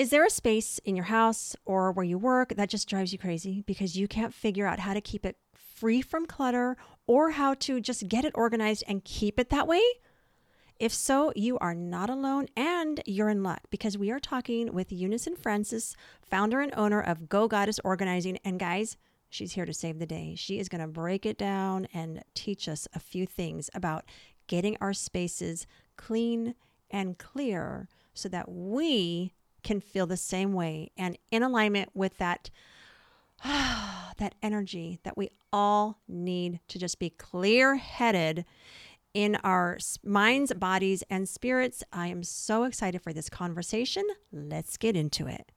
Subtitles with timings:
[0.00, 3.18] Is there a space in your house or where you work that just drives you
[3.18, 7.52] crazy because you can't figure out how to keep it free from clutter or how
[7.52, 9.82] to just get it organized and keep it that way?
[10.78, 14.90] If so, you are not alone and you're in luck because we are talking with
[14.90, 18.38] Unison Frances, founder and owner of Go Goddess Organizing.
[18.42, 18.96] And guys,
[19.28, 20.34] she's here to save the day.
[20.34, 24.06] She is going to break it down and teach us a few things about
[24.46, 25.66] getting our spaces
[25.98, 26.54] clean
[26.90, 32.50] and clear so that we can feel the same way and in alignment with that
[33.44, 38.44] that energy that we all need to just be clear-headed
[39.14, 41.82] in our minds, bodies, and spirits.
[41.92, 44.04] I am so excited for this conversation.
[44.30, 45.52] Let's get into it.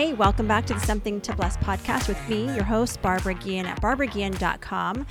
[0.00, 3.66] Hey, welcome back to the Something to Bless podcast with me, your host, Barbara Guillen
[3.66, 5.06] at barbaraguillen.com.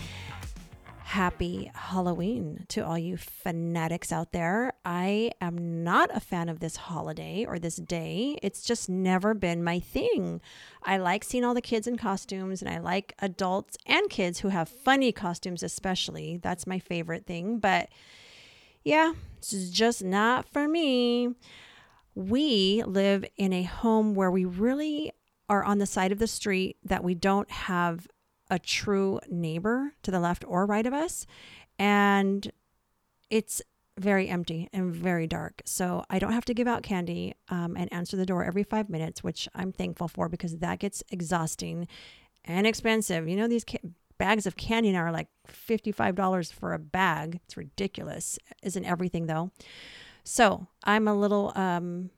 [1.03, 4.73] Happy Halloween to all you fanatics out there.
[4.83, 8.39] I am not a fan of this holiday or this day.
[8.41, 10.41] It's just never been my thing.
[10.81, 14.47] I like seeing all the kids in costumes and I like adults and kids who
[14.47, 16.38] have funny costumes, especially.
[16.42, 17.59] That's my favorite thing.
[17.59, 17.89] But
[18.83, 21.36] yeah, it's just not for me
[22.20, 25.14] we live in a home where we really
[25.48, 28.08] are on the side of the street that we don't have
[28.52, 31.26] a true neighbor to the left or right of us.
[31.78, 32.52] And
[33.30, 33.61] it's
[33.98, 35.61] very empty and very dark.
[35.66, 38.89] So I don't have to give out candy um, and answer the door every five
[38.89, 41.88] minutes, which I'm thankful for because that gets exhausting
[42.44, 43.30] and expensive.
[43.30, 43.80] You know, these ca-
[44.17, 47.39] bags of candy now are like $55 for a bag.
[47.45, 48.38] It's ridiculous.
[48.61, 49.52] Isn't everything though?
[50.23, 52.09] So I'm a little um,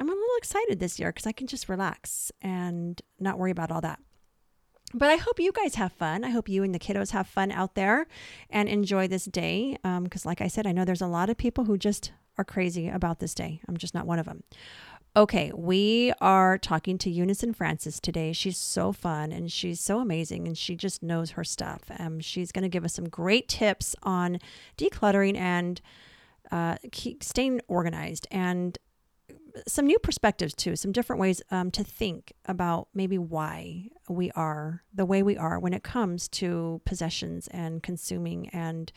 [0.00, 3.70] I'm a little excited this year because I can just relax and not worry about
[3.70, 4.00] all that.
[4.94, 6.24] But I hope you guys have fun.
[6.24, 8.06] I hope you and the kiddos have fun out there
[8.48, 9.76] and enjoy this day.
[9.82, 12.44] Because, um, like I said, I know there's a lot of people who just are
[12.44, 13.60] crazy about this day.
[13.68, 14.44] I'm just not one of them.
[15.16, 18.32] Okay, we are talking to Unison Frances today.
[18.32, 21.82] She's so fun and she's so amazing and she just knows her stuff.
[21.98, 24.38] Um, she's going to give us some great tips on
[24.76, 25.80] decluttering and
[26.50, 28.78] uh, keep staying organized and
[29.66, 34.84] some new perspectives too, some different ways um, to think about maybe why we are
[34.94, 38.92] the way we are when it comes to possessions and consuming and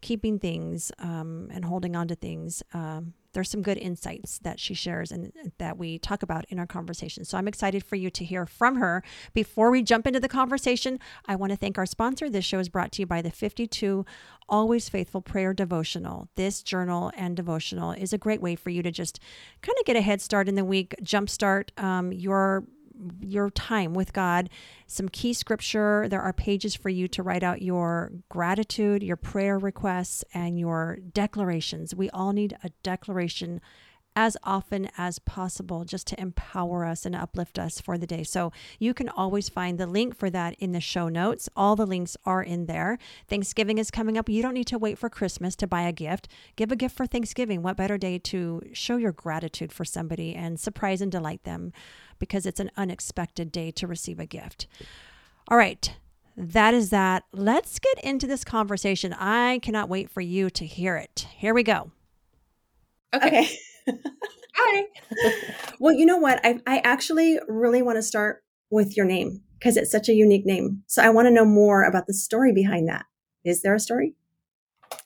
[0.00, 2.62] keeping things um, and holding on to things.
[2.74, 6.66] Um, there's some good insights that she shares and that we talk about in our
[6.66, 7.24] conversation.
[7.24, 9.02] So I'm excited for you to hear from her.
[9.34, 12.28] Before we jump into the conversation, I want to thank our sponsor.
[12.28, 14.04] This show is brought to you by the 52
[14.48, 16.28] Always Faithful Prayer Devotional.
[16.36, 19.20] This journal and devotional is a great way for you to just
[19.62, 22.64] kind of get a head start in the week, jumpstart um, your
[23.20, 24.50] your time with God,
[24.86, 26.06] some key scripture.
[26.08, 30.98] There are pages for you to write out your gratitude, your prayer requests, and your
[31.12, 31.94] declarations.
[31.94, 33.60] We all need a declaration
[34.14, 38.22] as often as possible just to empower us and uplift us for the day.
[38.22, 41.48] So you can always find the link for that in the show notes.
[41.56, 42.98] All the links are in there.
[43.28, 44.28] Thanksgiving is coming up.
[44.28, 46.28] You don't need to wait for Christmas to buy a gift.
[46.56, 47.62] Give a gift for Thanksgiving.
[47.62, 51.72] What better day to show your gratitude for somebody and surprise and delight them
[52.18, 54.66] because it's an unexpected day to receive a gift.
[55.48, 55.94] All right.
[56.36, 57.24] That is that.
[57.32, 59.12] Let's get into this conversation.
[59.12, 61.26] I cannot wait for you to hear it.
[61.36, 61.90] Here we go.
[63.14, 63.26] Okay.
[63.26, 63.58] okay.
[64.54, 64.84] Hi.
[65.80, 66.40] well, you know what?
[66.44, 70.46] I, I actually really want to start with your name because it's such a unique
[70.46, 70.82] name.
[70.86, 73.06] So I want to know more about the story behind that.
[73.44, 74.14] Is there a story?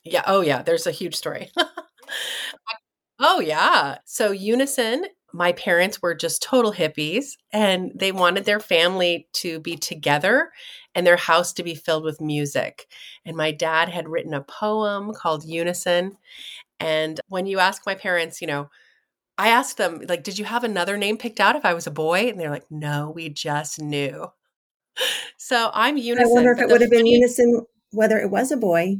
[0.04, 0.22] Yeah.
[0.26, 0.62] Oh, yeah.
[0.62, 1.50] There's a huge story.
[3.19, 3.98] oh, yeah.
[4.04, 9.76] So Unison, my parents were just total hippies and they wanted their family to be
[9.76, 10.50] together
[10.94, 12.86] and their house to be filled with music.
[13.25, 16.16] And my dad had written a poem called Unison.
[16.81, 18.69] And when you ask my parents, you know,
[19.38, 21.91] I asked them, like, did you have another name picked out if I was a
[21.91, 22.28] boy?
[22.28, 24.28] And they're like, no, we just knew.
[25.36, 26.27] So I'm Unison.
[26.27, 28.97] I wonder if it would have been Unison whether it was a boy.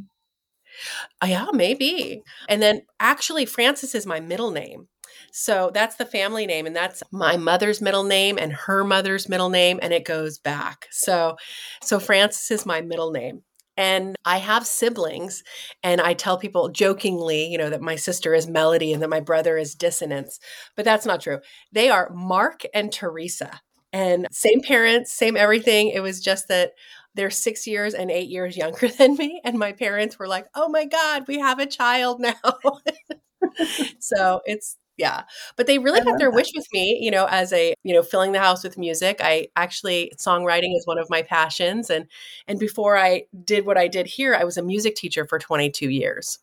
[1.23, 2.23] Uh, yeah, maybe.
[2.49, 4.89] And then actually, Frances is my middle name.
[5.33, 9.51] So that's the family name, and that's my mother's middle name and her mother's middle
[9.51, 10.87] name, and it goes back.
[10.91, 11.37] So,
[11.83, 13.43] so Frances is my middle name.
[13.77, 15.43] And I have siblings,
[15.83, 19.21] and I tell people jokingly, you know, that my sister is Melody and that my
[19.21, 20.39] brother is Dissonance,
[20.77, 21.41] but that's not true.
[21.73, 23.61] They are Mark and Teresa,
[23.93, 25.89] and same parents, same everything.
[25.89, 26.73] It was just that
[27.15, 29.41] they're six years and eight years younger than me.
[29.45, 32.35] And my parents were like, oh my God, we have a child now.
[33.99, 35.23] so it's, yeah
[35.57, 36.37] but they really got their that.
[36.37, 39.47] wish with me you know as a you know filling the house with music i
[39.57, 42.07] actually songwriting is one of my passions and
[42.47, 45.91] and before i did what i did here i was a music teacher for 22
[45.91, 46.39] years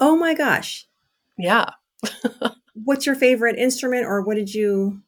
[0.00, 0.86] oh my gosh
[1.38, 1.70] yeah
[2.84, 5.00] what's your favorite instrument or what did you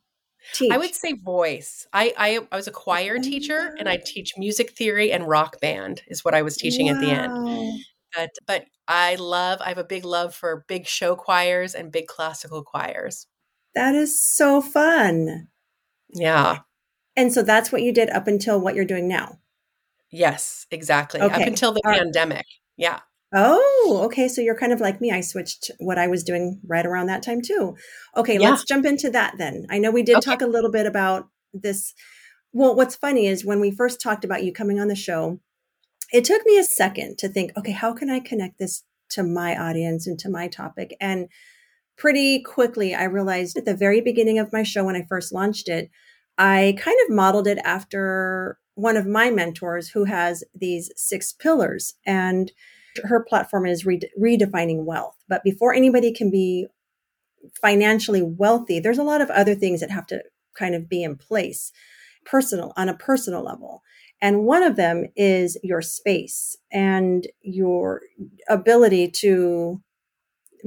[0.53, 0.73] teach?
[0.73, 1.87] I would say voice.
[1.93, 6.03] I, I, I was a choir teacher and I teach music theory and rock band
[6.09, 6.95] is what I was teaching wow.
[6.95, 7.85] at the end.
[8.15, 12.07] But but I love I have a big love for big show choirs and big
[12.07, 13.27] classical choirs.
[13.75, 15.49] That is so fun.
[16.11, 16.61] Yeah.
[17.17, 19.39] And so that's what you did up until what you're doing now.
[20.11, 21.21] Yes, exactly.
[21.21, 21.43] Okay.
[21.43, 22.37] Up until the All pandemic.
[22.37, 22.45] Right.
[22.77, 23.01] Yeah.
[23.35, 24.29] Oh, okay.
[24.29, 25.13] So you're kind of like me.
[25.13, 27.77] I switched what I was doing right around that time too.
[28.17, 28.51] Okay, yeah.
[28.51, 29.67] let's jump into that then.
[29.69, 30.31] I know we did okay.
[30.31, 31.93] talk a little bit about this.
[32.53, 35.41] Well, what's funny is when we first talked about you coming on the show,
[36.13, 39.57] it took me a second to think, okay, how can I connect this to my
[39.57, 40.97] audience and to my topic?
[41.01, 41.29] And
[41.97, 45.69] pretty quickly, I realized at the very beginning of my show when I first launched
[45.69, 45.91] it,
[46.39, 51.95] I kind of modeled it after one of my mentors who has these six pillars.
[52.07, 52.53] And
[53.05, 55.17] her platform is re- redefining wealth.
[55.29, 56.69] But before anybody can be
[57.61, 60.23] financially wealthy, there's a lot of other things that have to
[60.57, 61.73] kind of be in place
[62.25, 63.83] personal on a personal level.
[64.21, 68.03] And one of them is your space and your
[68.49, 69.81] ability to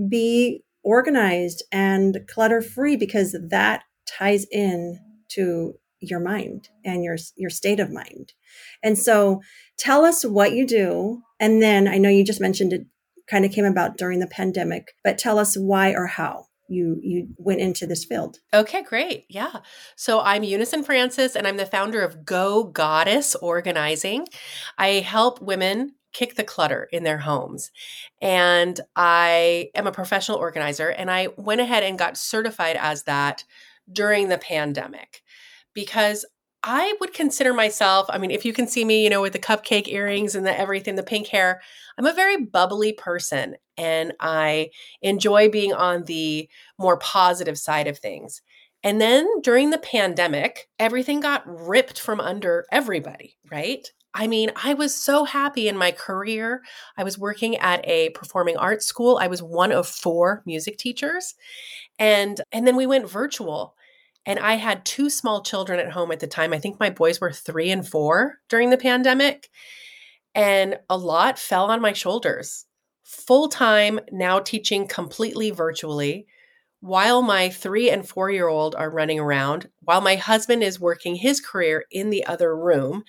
[0.07, 4.99] be organized and clutter free because that ties in
[5.29, 8.33] to your mind and your your state of mind.
[8.81, 9.41] And so
[9.77, 12.85] tell us what you do and then I know you just mentioned it
[13.27, 17.27] kind of came about during the pandemic, but tell us why or how you you
[17.37, 18.39] went into this field.
[18.53, 19.25] Okay, great.
[19.29, 19.57] Yeah.
[19.95, 24.27] So I'm Unison Frances and I'm the founder of Go Goddess Organizing.
[24.77, 27.71] I help women kick the clutter in their homes.
[28.21, 33.43] And I am a professional organizer and I went ahead and got certified as that
[33.91, 35.23] during the pandemic
[35.73, 36.25] because
[36.63, 39.39] I would consider myself, I mean, if you can see me, you know, with the
[39.39, 41.61] cupcake earrings and the everything, the pink hair,
[41.97, 44.69] I'm a very bubbly person and I
[45.01, 46.47] enjoy being on the
[46.77, 48.41] more positive side of things.
[48.83, 53.87] And then during the pandemic, everything got ripped from under everybody, right?
[54.13, 56.61] I mean, I was so happy in my career.
[56.97, 59.17] I was working at a performing arts school.
[59.19, 61.35] I was one of four music teachers.
[61.99, 63.75] And and then we went virtual.
[64.25, 66.53] And I had two small children at home at the time.
[66.53, 69.49] I think my boys were 3 and 4 during the pandemic.
[70.35, 72.65] And a lot fell on my shoulders.
[73.03, 76.27] Full time now teaching completely virtually
[76.81, 81.15] while my three and four year old are running around, while my husband is working
[81.15, 83.03] his career in the other room.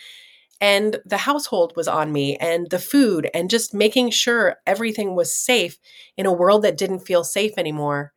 [0.61, 5.35] And the household was on me and the food and just making sure everything was
[5.35, 5.79] safe
[6.17, 8.13] in a world that didn't feel safe anymore.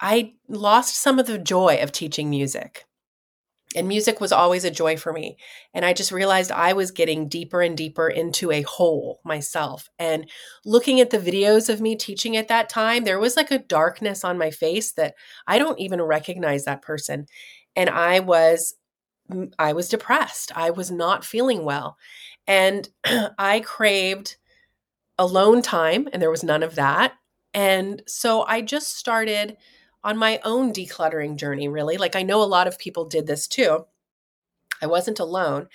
[0.00, 2.86] I lost some of the joy of teaching music.
[3.76, 5.36] And music was always a joy for me.
[5.72, 9.88] And I just realized I was getting deeper and deeper into a hole myself.
[9.96, 10.28] And
[10.64, 14.24] looking at the videos of me teaching at that time, there was like a darkness
[14.24, 15.14] on my face that
[15.46, 17.26] I don't even recognize that person.
[17.76, 18.74] And I was
[19.30, 20.50] mm, I was depressed.
[20.56, 21.96] I was not feeling well.
[22.48, 22.88] And
[23.38, 24.36] I craved
[25.16, 27.12] alone time and there was none of that.
[27.54, 29.56] And so I just started
[30.02, 31.96] on my own decluttering journey, really.
[31.96, 33.86] Like I know a lot of people did this too.
[34.82, 35.68] I wasn't alone,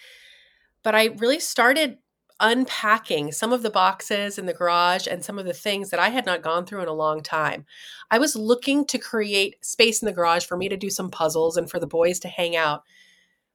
[0.83, 1.97] but I really started
[2.39, 6.09] unpacking some of the boxes in the garage and some of the things that I
[6.09, 7.65] had not gone through in a long time.
[8.11, 11.55] I was looking to create space in the garage for me to do some puzzles
[11.55, 12.83] and for the boys to hang out.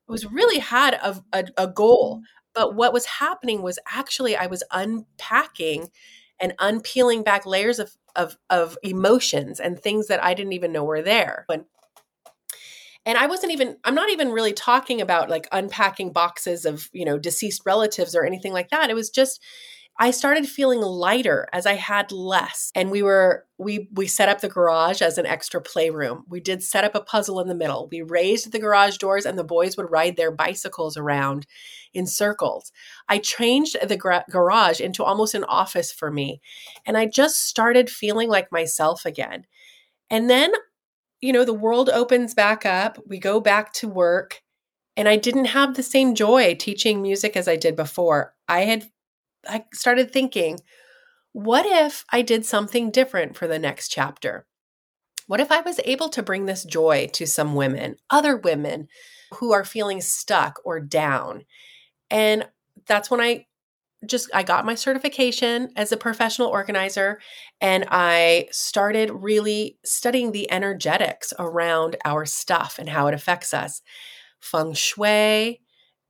[0.08, 2.22] I was really had a, a, a goal,
[2.54, 5.90] but what was happening was actually I was unpacking
[6.40, 10.84] and unpeeling back layers of of of emotions and things that I didn't even know
[10.84, 11.46] were there.
[11.48, 11.64] And
[13.06, 17.04] and I wasn't even I'm not even really talking about like unpacking boxes of, you
[17.04, 18.90] know, deceased relatives or anything like that.
[18.90, 19.40] It was just
[20.02, 22.72] I started feeling lighter as I had less.
[22.74, 26.24] And we were we we set up the garage as an extra playroom.
[26.26, 27.86] We did set up a puzzle in the middle.
[27.92, 31.46] We raised the garage doors and the boys would ride their bicycles around
[31.92, 32.72] in circles.
[33.10, 36.40] I changed the gra- garage into almost an office for me.
[36.86, 39.44] And I just started feeling like myself again.
[40.08, 40.52] And then
[41.20, 42.98] you know, the world opens back up.
[43.06, 44.40] We go back to work
[44.96, 48.34] and I didn't have the same joy teaching music as I did before.
[48.48, 48.88] I had
[49.48, 50.60] I started thinking,
[51.32, 54.46] what if I did something different for the next chapter?
[55.26, 58.88] What if I was able to bring this joy to some women, other women
[59.34, 61.44] who are feeling stuck or down?
[62.10, 62.48] And
[62.86, 63.46] that's when I
[64.06, 67.20] just I got my certification as a professional organizer
[67.60, 73.82] and I started really studying the energetics around our stuff and how it affects us.
[74.40, 75.60] Feng shui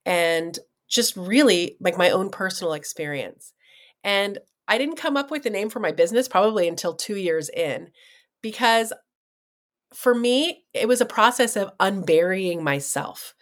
[0.06, 0.58] and
[0.90, 3.54] just really like my own personal experience.
[4.04, 7.48] And I didn't come up with the name for my business probably until 2 years
[7.48, 7.88] in
[8.42, 8.92] because
[9.94, 13.34] for me it was a process of unburying myself.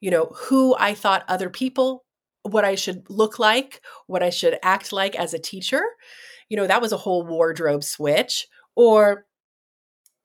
[0.00, 2.04] You know, who I thought other people
[2.50, 5.82] what I should look like, what I should act like as a teacher.
[6.48, 8.46] You know, that was a whole wardrobe switch.
[8.76, 9.26] Or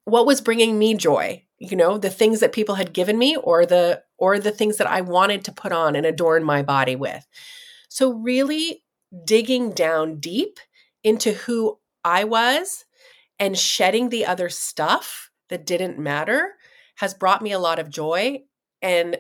[0.06, 3.66] what was bringing me joy, you know, the things that people had given me or
[3.66, 7.28] the or the things that I wanted to put on and adorn my body with.
[7.90, 8.84] So really
[9.26, 10.60] digging down deep
[11.04, 12.86] into who I was
[13.40, 16.54] and shedding the other stuff that didn't matter
[16.98, 18.42] has brought me a lot of joy
[18.82, 19.18] and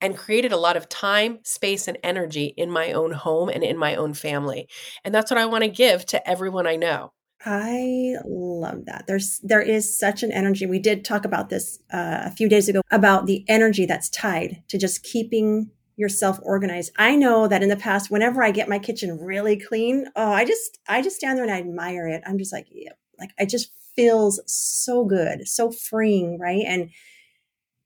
[0.00, 3.78] and created a lot of time, space, and energy in my own home and in
[3.78, 4.68] my own family.
[5.02, 7.12] And that's what I want to give to everyone I know.
[7.44, 9.04] I love that.
[9.06, 10.66] There's there is such an energy.
[10.66, 14.62] We did talk about this uh, a few days ago about the energy that's tied
[14.68, 16.92] to just keeping yourself organized.
[16.96, 20.44] I know that in the past, whenever I get my kitchen really clean, oh, I
[20.44, 22.22] just I just stand there and I admire it.
[22.26, 26.64] I'm just like, yeah, like it just feels so good, so freeing, right?
[26.66, 26.90] And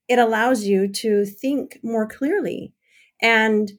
[0.08, 2.72] it allows you to think more clearly.
[3.20, 3.72] And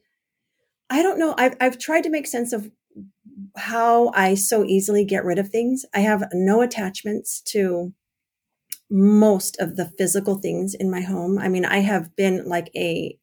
[0.88, 2.70] I don't know, I've, I've tried to make sense of
[3.56, 5.84] how I so easily get rid of things.
[5.94, 7.92] I have no attachments to
[8.90, 11.38] most of the physical things in my home.
[11.38, 13.16] I mean, I have been like a,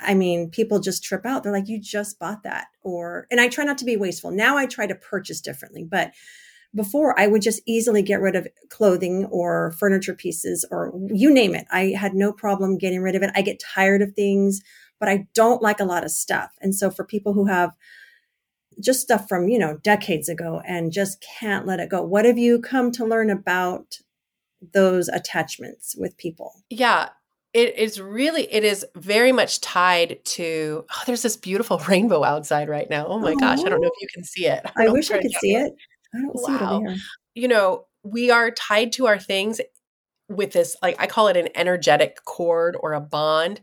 [0.00, 1.42] I mean, people just trip out.
[1.42, 2.66] They're like, you just bought that.
[2.82, 4.30] Or, and I try not to be wasteful.
[4.30, 6.12] Now I try to purchase differently, but
[6.74, 11.54] before I would just easily get rid of clothing or furniture pieces or you name
[11.54, 11.66] it.
[11.70, 13.30] I had no problem getting rid of it.
[13.34, 14.60] I get tired of things,
[15.00, 16.50] but I don't like a lot of stuff.
[16.60, 17.72] And so for people who have
[18.80, 22.38] just stuff from, you know, decades ago and just can't let it go, what have
[22.38, 23.98] you come to learn about
[24.72, 26.52] those attachments with people?
[26.70, 27.10] Yeah,
[27.54, 32.68] it is really it is very much tied to oh there's this beautiful rainbow outside
[32.68, 34.02] right now oh my oh, gosh i don't know if oh.
[34.02, 35.72] you can see it i, I wish i could see it
[36.14, 36.42] I don't wow.
[36.46, 36.98] see it over here.
[37.34, 39.60] You know, we are tied to our things
[40.28, 43.60] with this, like I call it an energetic cord or a bond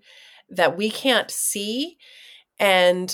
[0.49, 1.97] that we can't see.
[2.59, 3.13] And,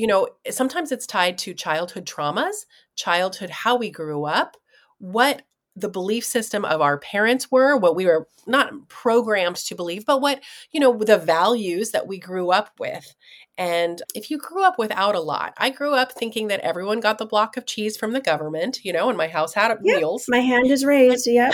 [0.00, 2.64] you know, sometimes it's tied to childhood traumas,
[2.96, 4.56] childhood, how we grew up,
[4.96, 5.42] what
[5.76, 10.22] the belief system of our parents were, what we were not programmed to believe, but
[10.22, 10.40] what,
[10.72, 13.14] you know, the values that we grew up with.
[13.58, 17.18] And if you grew up without a lot, I grew up thinking that everyone got
[17.18, 20.24] the block of cheese from the government, you know, and my house had yep, wheels.
[20.30, 21.50] My hand is raised, yeah.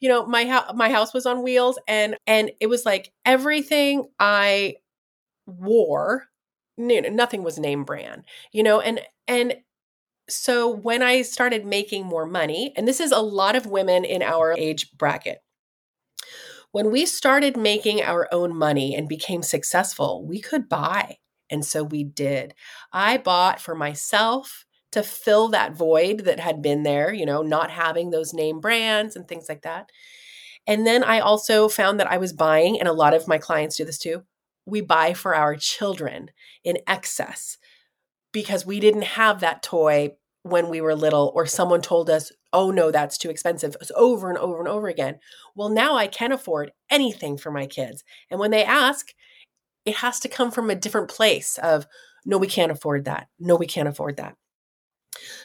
[0.00, 4.06] you know, my house my house was on wheels and and it was like everything
[4.18, 4.76] I
[5.46, 6.28] wore,
[6.78, 9.56] nothing was name brand, you know, and and
[10.28, 14.22] so when I started making more money, and this is a lot of women in
[14.22, 15.38] our age bracket,
[16.72, 21.16] when we started making our own money and became successful, we could buy.
[21.50, 22.54] And so we did.
[22.92, 27.70] I bought for myself to fill that void that had been there, you know, not
[27.70, 29.90] having those name brands and things like that.
[30.66, 33.76] And then I also found that I was buying, and a lot of my clients
[33.76, 34.22] do this too.
[34.68, 36.30] We buy for our children
[36.62, 37.58] in excess
[38.32, 40.10] because we didn't have that toy
[40.42, 44.28] when we were little or someone told us oh no that's too expensive it's over
[44.28, 45.18] and over and over again.
[45.54, 49.08] Well now i can afford anything for my kids and when they ask
[49.84, 51.86] it has to come from a different place of
[52.24, 53.28] no we can't afford that.
[53.38, 54.36] No we can't afford that.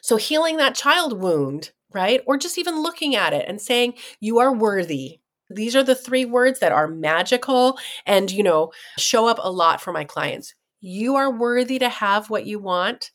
[0.01, 4.39] So healing that child wound right or just even looking at it and saying you
[4.39, 5.19] are worthy
[5.55, 9.81] these are the three words that are magical and you know show up a lot
[9.81, 13.12] for my clients you are worthy to have what you want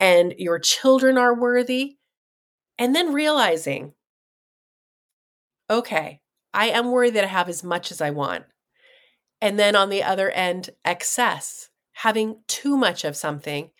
[0.00, 1.96] and your children are worthy.
[2.78, 3.92] And then realizing,
[5.70, 6.20] okay,
[6.52, 8.44] I am worthy I have as much as I want.
[9.40, 13.70] And then on the other end, excess, having too much of something,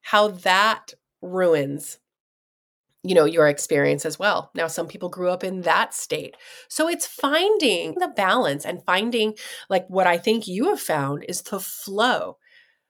[0.00, 1.98] how that ruins
[3.04, 6.36] you know your experience as well now some people grew up in that state
[6.68, 9.34] so it's finding the balance and finding
[9.70, 12.36] like what i think you have found is the flow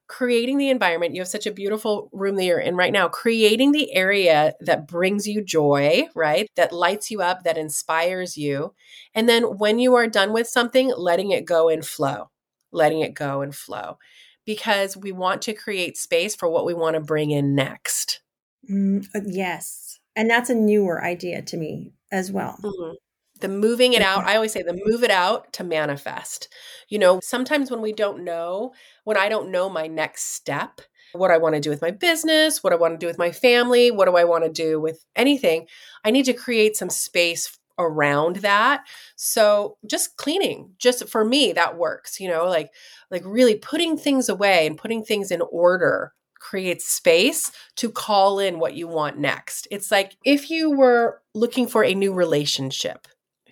[0.09, 1.15] creating the environment.
[1.15, 4.89] You have such a beautiful room that you're in right now, creating the area that
[4.89, 6.49] brings you joy, right?
[6.57, 8.75] That lights you up, that inspires you.
[9.15, 12.31] And then when you are done with something, letting it go and flow,
[12.73, 13.99] letting it go and flow,
[14.47, 18.21] because we want to create space for what we want to bring in next.
[18.69, 19.88] Mm, uh, yes.
[20.19, 22.59] And that's a newer idea to me as well.
[22.63, 22.95] Mm-hmm
[23.41, 26.53] the moving it out i always say the move it out to manifest
[26.89, 28.73] you know sometimes when we don't know
[29.05, 30.81] when i don't know my next step
[31.13, 33.33] what I want to do with my business, what I want to do with my
[33.33, 35.67] family, what do I want to do with anything.
[36.05, 38.85] I need to create some space around that.
[39.17, 42.73] So just cleaning, just for me, that works, you know, like
[43.11, 48.59] like really putting things away and putting things in order creates space to call in
[48.59, 49.69] what you want next.
[49.71, 53.09] It's like if you were looking for a new relationship,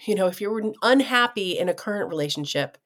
[0.06, 2.78] you know, if you were unhappy in a current relationship,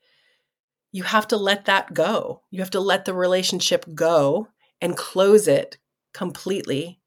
[0.93, 2.43] you have to let that go.
[2.51, 4.49] You have to let the relationship go
[4.81, 5.79] and close it
[6.13, 7.01] completely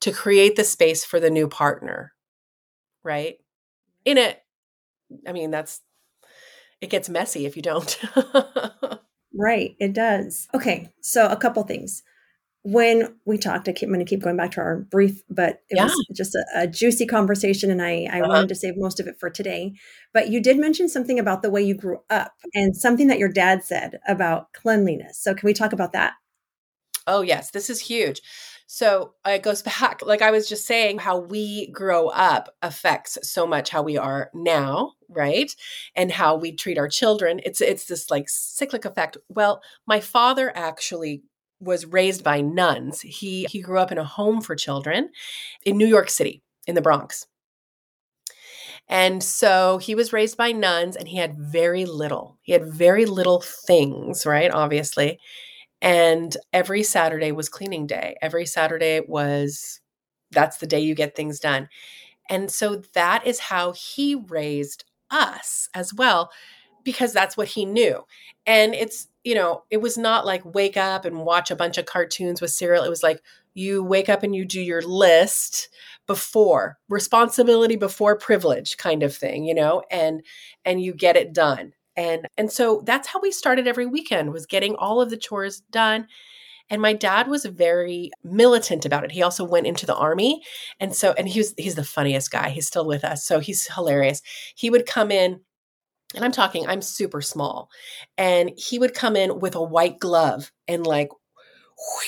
[0.00, 2.12] to create the space for the new partner.
[3.02, 3.38] Right?
[4.04, 4.42] In it,
[5.26, 5.80] I mean, that's
[6.80, 7.98] it gets messy if you don't.
[9.34, 10.48] right, it does.
[10.54, 12.02] Okay, so a couple things
[12.62, 15.62] when we talked, I keep, I'm going to keep going back to our brief, but
[15.70, 15.84] it yeah.
[15.84, 18.28] was just a, a, juicy conversation, and I, I uh-huh.
[18.28, 19.72] wanted to save most of it for today.
[20.12, 23.30] But you did mention something about the way you grew up and something that your
[23.30, 25.18] dad said about cleanliness.
[25.22, 26.14] So, can we talk about that?
[27.06, 28.20] Oh, yes, this is huge.
[28.72, 33.18] So uh, it goes back, like I was just saying, how we grow up affects
[33.28, 35.52] so much how we are now, right?
[35.96, 37.40] And how we treat our children.
[37.44, 39.16] It's it's this like cyclic effect.
[39.28, 41.24] Well, my father actually
[41.58, 43.00] was raised by nuns.
[43.00, 45.10] He he grew up in a home for children
[45.66, 47.26] in New York City, in the Bronx.
[48.88, 52.38] And so he was raised by nuns and he had very little.
[52.42, 54.50] He had very little things, right?
[54.50, 55.18] Obviously.
[55.82, 58.16] And every Saturday was cleaning day.
[58.22, 59.80] Every Saturday was
[60.30, 61.68] that's the day you get things done.
[62.28, 66.30] And so that is how he raised us as well
[66.84, 68.04] because that's what he knew.
[68.46, 71.84] And it's you know, it was not like wake up and watch a bunch of
[71.84, 72.84] cartoons with cereal.
[72.84, 73.20] It was like
[73.52, 75.68] you wake up and you do your list
[76.06, 80.22] before responsibility before privilege kind of thing, you know, and
[80.64, 81.74] and you get it done.
[82.00, 85.60] And and so that's how we started every weekend was getting all of the chores
[85.70, 86.06] done.
[86.70, 89.12] And my dad was very militant about it.
[89.12, 90.42] He also went into the army.
[90.78, 92.48] And so and he was he's the funniest guy.
[92.48, 93.26] He's still with us.
[93.26, 94.22] So he's hilarious.
[94.54, 95.40] He would come in
[96.14, 97.68] and I'm talking, I'm super small.
[98.16, 101.10] And he would come in with a white glove and like,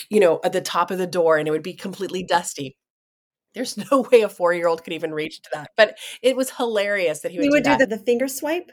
[0.09, 2.77] you know, at the top of the door, and it would be completely dusty.
[3.55, 5.71] There's no way a four year old could even reach to that.
[5.77, 8.73] But it was hilarious that he would, he would do, do the, the finger swipe.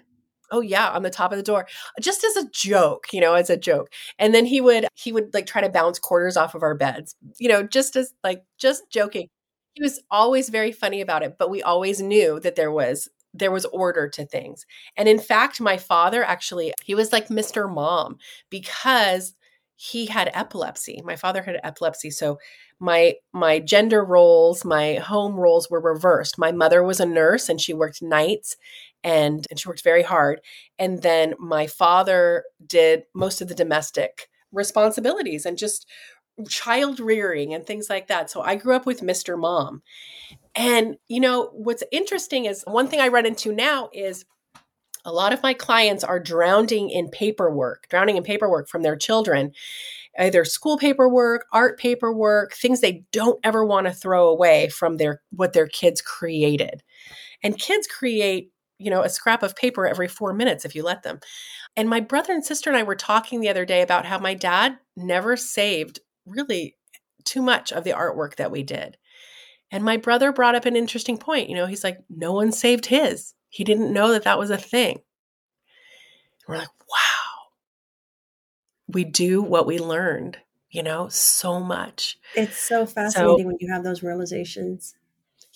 [0.52, 1.68] Oh yeah, on the top of the door,
[2.02, 3.92] just as a joke, you know, as a joke.
[4.18, 7.16] And then he would he would like try to bounce quarters off of our beds,
[7.40, 9.28] you know, just as like just joking.
[9.74, 13.52] He was always very funny about it, but we always knew that there was there
[13.52, 14.66] was order to things.
[14.98, 17.68] And in fact, my father actually, he was like Mr.
[17.68, 18.18] Mom
[18.50, 19.34] because
[19.82, 21.02] he had epilepsy.
[21.06, 22.10] My father had epilepsy.
[22.10, 22.38] So
[22.80, 26.38] my my gender roles, my home roles were reversed.
[26.38, 28.58] My mother was a nurse and she worked nights
[29.06, 30.42] and and she worked very hard.
[30.78, 35.88] And then my father did most of the domestic responsibilities and just
[36.50, 38.30] child rearing and things like that.
[38.30, 39.40] So I grew up with Mr.
[39.40, 39.82] Mom.
[40.56, 44.26] And, you know, what's interesting is one thing I run into now is
[45.06, 49.52] a lot of my clients are drowning in paperwork, drowning in paperwork from their children,
[50.20, 55.22] either school paperwork, art paperwork, things they don't ever want to throw away from their
[55.32, 56.84] what their kids created.
[57.42, 61.04] And kids create, you know, a scrap of paper every 4 minutes if you let
[61.04, 61.20] them.
[61.78, 64.34] And my brother and sister and I were talking the other day about how my
[64.34, 66.76] dad never saved really
[67.24, 68.98] too much of the artwork that we did.
[69.72, 71.50] And my brother brought up an interesting point.
[71.50, 73.34] You know, he's like, no one saved his.
[73.50, 75.02] He didn't know that that was a thing.
[76.48, 77.50] We're like, wow.
[78.88, 80.38] We do what we learned,
[80.72, 82.18] you know, so much.
[82.36, 84.96] It's so fascinating so, when you have those realizations.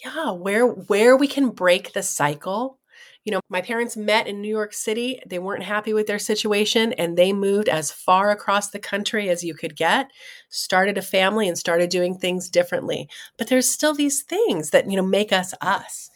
[0.04, 2.80] Yeah, where where we can break the cycle
[3.26, 5.22] you know, my parents met in New York City.
[5.26, 9.44] They weren't happy with their situation and they moved as far across the country as
[9.44, 10.12] you could get,
[10.50, 13.08] started a family and started doing things differently.
[13.38, 16.10] But there's still these things that, you know, make us us.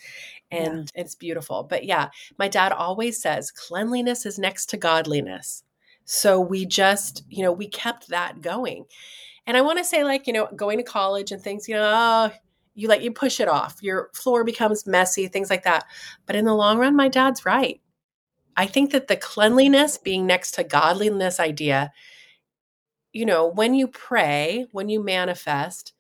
[0.51, 1.01] And yeah.
[1.01, 1.63] it's beautiful.
[1.63, 5.63] But yeah, my dad always says cleanliness is next to godliness.
[6.05, 8.85] So we just, you know, we kept that going.
[9.45, 11.83] And I want to say, like, you know, going to college and things, you know,
[11.83, 12.31] oh,
[12.75, 13.77] you let you push it off.
[13.81, 15.85] Your floor becomes messy, things like that.
[16.25, 17.81] But in the long run, my dad's right.
[18.55, 21.91] I think that the cleanliness being next to godliness idea,
[23.13, 25.93] you know, when you pray, when you manifest,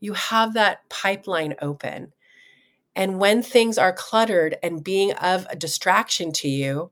[0.00, 2.12] you have that pipeline open.
[2.96, 6.90] And when things are cluttered and being of a distraction to you,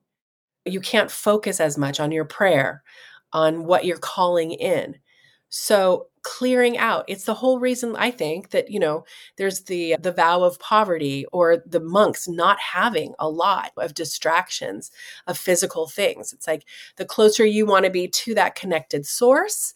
[0.64, 2.82] you can't focus as much on your prayer,
[3.32, 4.96] on what you're calling in.
[5.48, 9.04] So clearing out it's the whole reason i think that you know
[9.38, 14.90] there's the the vow of poverty or the monks not having a lot of distractions
[15.28, 16.64] of physical things it's like
[16.96, 19.72] the closer you want to be to that connected source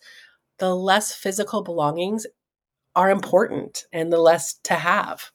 [0.58, 2.26] the less physical belongings
[2.94, 5.32] are important and the less to have.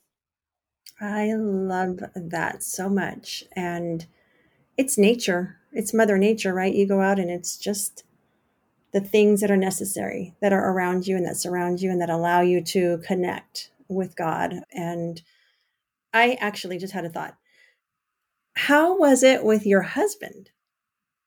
[1.00, 3.44] I love that so much.
[3.56, 4.06] And
[4.78, 6.74] it's nature, it's Mother Nature, right?
[6.74, 8.04] You go out and it's just
[8.94, 12.10] the things that are necessary that are around you and that surround you and that
[12.10, 14.56] allow you to connect with God.
[14.72, 15.22] And
[16.14, 17.36] I actually just had a thought.
[18.56, 20.50] How was it with your husband?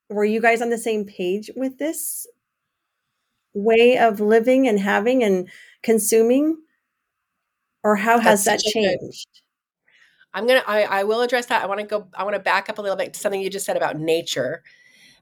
[0.08, 2.26] Were you guys on the same page with this
[3.54, 5.48] way of living and having and
[5.82, 6.58] consuming?
[7.84, 9.28] Or how That's has that changed?
[10.32, 11.62] I'm gonna I, I will address that.
[11.62, 13.50] I want to go I want to back up a little bit to something you
[13.50, 14.62] just said about nature.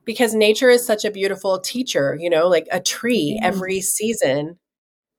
[0.04, 3.46] Because nature is such a beautiful teacher, you know, like a tree, mm.
[3.46, 4.58] every season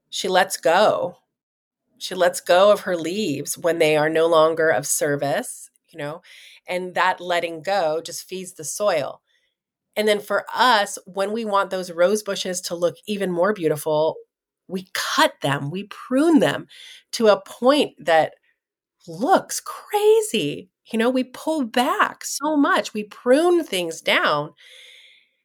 [0.10, 1.17] she lets go.
[1.97, 6.21] She lets go of her leaves when they are no longer of service, you know,
[6.67, 9.21] and that letting go just feeds the soil.
[9.95, 14.15] And then for us, when we want those rose bushes to look even more beautiful,
[14.67, 16.67] we cut them, we prune them
[17.13, 18.36] to a point that
[19.10, 20.69] looks crazy.
[20.91, 24.54] You know, we pull back so much, we prune things down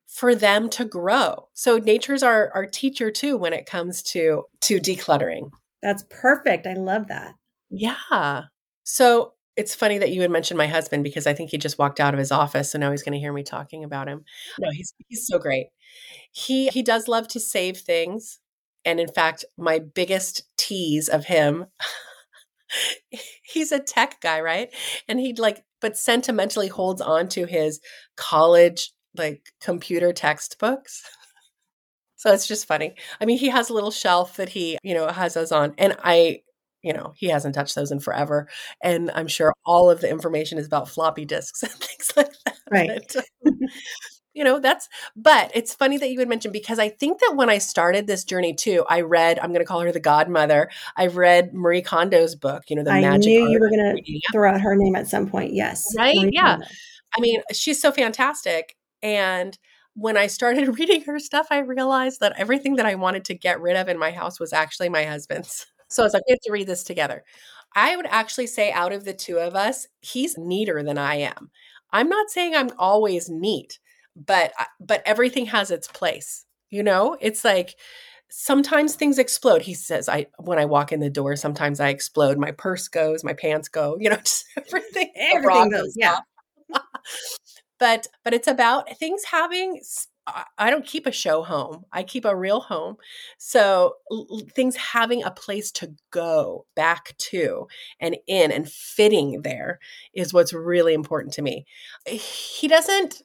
[0.06, 1.48] for them to grow.
[1.54, 5.50] So nature's our our teacher too when it comes to to decluttering.
[5.82, 6.66] That's perfect.
[6.66, 7.34] I love that.
[7.70, 8.42] Yeah.
[8.84, 12.00] So it's funny that you had mentioned my husband because I think he just walked
[12.00, 14.24] out of his office, so now he's going to hear me talking about him.
[14.58, 15.66] No, he's he's so great.
[16.32, 18.40] He he does love to save things,
[18.84, 21.66] and in fact, my biggest tease of him,
[23.42, 24.70] he's a tech guy, right?
[25.08, 27.80] And he'd like, but sentimentally holds on to his
[28.16, 31.02] college like computer textbooks.
[32.16, 32.94] So it's just funny.
[33.20, 35.74] I mean, he has a little shelf that he, you know, has those on.
[35.78, 36.40] And I
[36.82, 38.46] you know, he hasn't touched those in forever.
[38.82, 42.58] And I'm sure all of the information is about floppy disks and things like that.
[42.70, 43.16] Right.
[43.16, 43.22] Uh,
[44.34, 47.48] you know, that's, but it's funny that you would mention because I think that when
[47.48, 50.70] I started this journey too, I read, I'm going to call her the godmother.
[50.96, 53.26] I read Marie Kondo's book, you know, the I magic.
[53.26, 55.52] knew you were going to throw out her name at some point.
[55.52, 55.86] Yes.
[55.96, 56.16] Right.
[56.16, 56.56] Marie yeah.
[56.56, 56.66] Kondo.
[57.16, 58.76] I mean, she's so fantastic.
[59.02, 59.56] And,
[59.94, 63.60] when I started reading her stuff, I realized that everything that I wanted to get
[63.60, 65.66] rid of in my house was actually my husband's.
[65.88, 67.22] So I was like, we have to read this together.
[67.76, 71.50] I would actually say, out of the two of us, he's neater than I am.
[71.92, 73.78] I'm not saying I'm always neat,
[74.16, 76.44] but uh, but everything has its place.
[76.70, 77.76] You know, it's like
[78.30, 79.62] sometimes things explode.
[79.62, 82.38] He says, I when I walk in the door, sometimes I explode.
[82.38, 83.96] My purse goes, my pants go.
[83.98, 85.12] You know, just everything.
[85.16, 85.94] Everything goes.
[85.96, 86.18] Yeah.
[87.78, 89.80] but but it's about things having
[90.56, 91.84] I don't keep a show home.
[91.92, 92.96] I keep a real home.
[93.36, 97.66] So l- things having a place to go back to
[98.00, 99.80] and in and fitting there
[100.14, 101.66] is what's really important to me.
[102.06, 103.22] He doesn't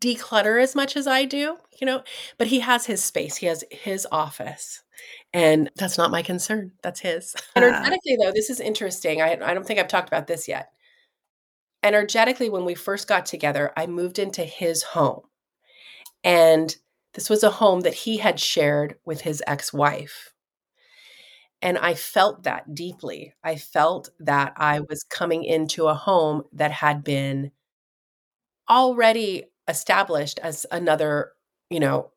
[0.00, 2.02] declutter as much as I do, you know,
[2.38, 3.36] but he has his space.
[3.36, 4.82] He has his office.
[5.32, 6.72] And that's not my concern.
[6.82, 7.34] That's his.
[7.56, 9.22] Energetically, though, this is interesting.
[9.22, 10.70] I, I don't think I've talked about this yet.
[11.82, 15.22] Energetically, when we first got together, I moved into his home
[16.24, 16.74] and
[17.14, 20.34] this was a home that he had shared with his ex wife.
[21.60, 23.34] And I felt that deeply.
[23.42, 27.50] I felt that I was coming into a home that had been
[28.70, 31.32] already established as another,
[31.70, 32.10] you know,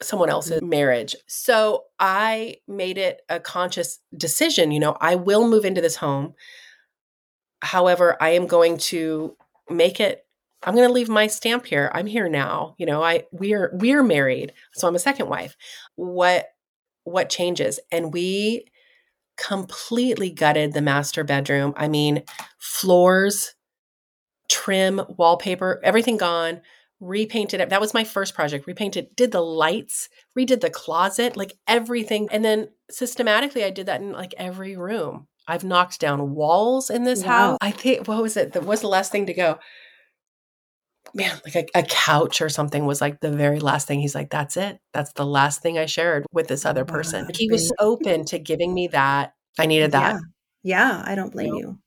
[0.00, 0.68] someone else's mm-hmm.
[0.68, 1.16] marriage.
[1.26, 6.34] So I made it a conscious decision, you know, I will move into this home.
[7.62, 9.36] However, I am going to
[9.68, 10.24] make it
[10.64, 11.88] I'm going to leave my stamp here.
[11.94, 12.74] I'm here now.
[12.78, 15.56] You know, I we're we're married, so I'm a second wife.
[15.94, 16.48] What
[17.04, 17.78] what changes?
[17.92, 18.66] And we
[19.36, 21.72] completely gutted the master bedroom.
[21.76, 22.24] I mean,
[22.58, 23.54] floors,
[24.48, 26.60] trim, wallpaper, everything gone.
[27.00, 27.70] Repainted it.
[27.70, 28.66] That was my first project.
[28.66, 32.28] Repainted, did the lights, redid the closet, like everything.
[32.30, 35.28] And then systematically, I did that in like every room.
[35.46, 37.28] I've knocked down walls in this wow.
[37.28, 37.58] house.
[37.60, 38.52] I think what was it?
[38.52, 39.58] That was the last thing to go
[41.14, 44.00] man, like a, a, couch or something was like the very last thing.
[44.00, 44.78] He's like, that's it.
[44.92, 47.24] That's the last thing I shared with this other oh, person.
[47.24, 49.34] Wow, he was open to giving me that.
[49.58, 50.20] I needed that.
[50.62, 51.58] Yeah, yeah I don't blame you, know?
[51.58, 51.78] you.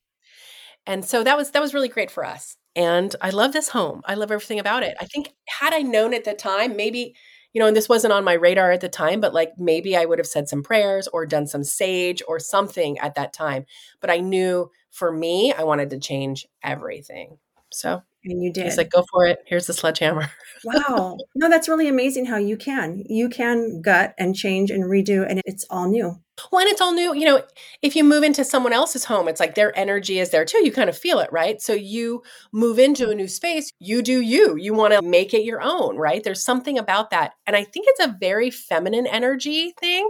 [0.85, 2.57] And so that was that was really great for us.
[2.75, 4.01] And I love this home.
[4.05, 4.95] I love everything about it.
[4.99, 7.15] I think had I known at the time, maybe
[7.53, 10.05] you know, and this wasn't on my radar at the time, but like maybe I
[10.05, 13.65] would have said some prayers or done some sage or something at that time.
[13.99, 17.39] But I knew for me, I wanted to change everything.
[17.71, 18.65] So And you did.
[18.65, 19.39] He's like, go for it.
[19.47, 20.29] Here's the sledgehammer.
[20.63, 21.17] wow.
[21.35, 23.03] No, that's really amazing how you can.
[23.07, 26.19] You can gut and change and redo, and it's all new.
[26.51, 27.15] Well, and it's all new.
[27.15, 27.43] You know,
[27.81, 30.63] if you move into someone else's home, it's like their energy is there too.
[30.63, 31.61] You kind of feel it, right?
[31.61, 34.55] So you move into a new space, you do you.
[34.55, 36.23] You want to make it your own, right?
[36.23, 37.33] There's something about that.
[37.45, 40.09] And I think it's a very feminine energy thing.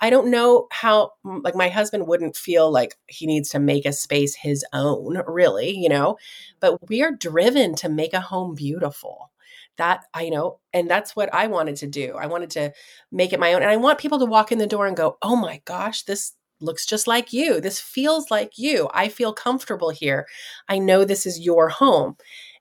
[0.00, 3.92] I don't know how, like, my husband wouldn't feel like he needs to make a
[3.92, 6.18] space his own, really, you know,
[6.60, 9.30] but we are driven to make a home beautiful
[9.76, 12.16] that I know, and that's what I wanted to do.
[12.18, 12.72] I wanted to
[13.12, 13.62] make it my own.
[13.62, 16.32] And I want people to walk in the door and go, oh my gosh, this
[16.60, 17.60] looks just like you.
[17.60, 18.88] This feels like you.
[18.94, 20.26] I feel comfortable here.
[20.68, 22.16] I know this is your home.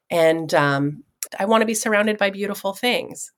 [0.09, 1.03] And um,
[1.39, 3.31] I want to be surrounded by beautiful things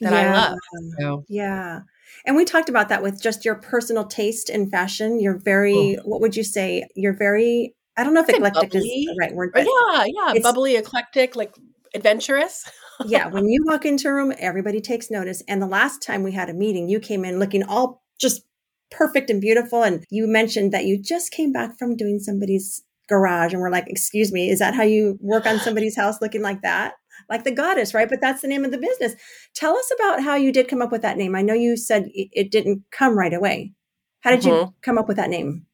[0.00, 0.32] that yeah.
[0.32, 0.58] I love.
[0.98, 1.24] So.
[1.28, 1.80] Yeah.
[2.26, 5.20] And we talked about that with just your personal taste in fashion.
[5.20, 6.02] You're very, Ooh.
[6.04, 6.86] what would you say?
[6.94, 9.50] You're very, I don't know if eclectic is the right word.
[9.52, 11.54] But yeah, yeah, bubbly, eclectic, like
[11.94, 12.70] adventurous.
[13.04, 15.42] yeah, when you walk into a room, everybody takes notice.
[15.48, 18.42] And the last time we had a meeting, you came in looking all just
[18.90, 19.82] perfect and beautiful.
[19.82, 23.52] And you mentioned that you just came back from doing somebody's garage.
[23.52, 26.62] And we're like, excuse me, is that how you work on somebody's house looking like
[26.62, 26.94] that?
[27.28, 28.08] Like the goddess, right?
[28.08, 29.14] But that's the name of the business.
[29.54, 31.34] Tell us about how you did come up with that name.
[31.34, 33.72] I know you said it didn't come right away.
[34.20, 34.48] How did mm-hmm.
[34.48, 35.66] you come up with that name?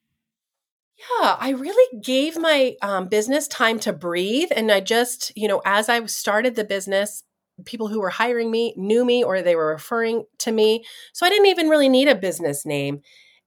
[0.96, 4.48] Yeah, I really gave my um, business time to breathe.
[4.54, 7.22] And I just, you know, as I started the business,
[7.64, 10.84] people who were hiring me knew me or they were referring to me.
[11.12, 13.00] So I didn't even really need a business name.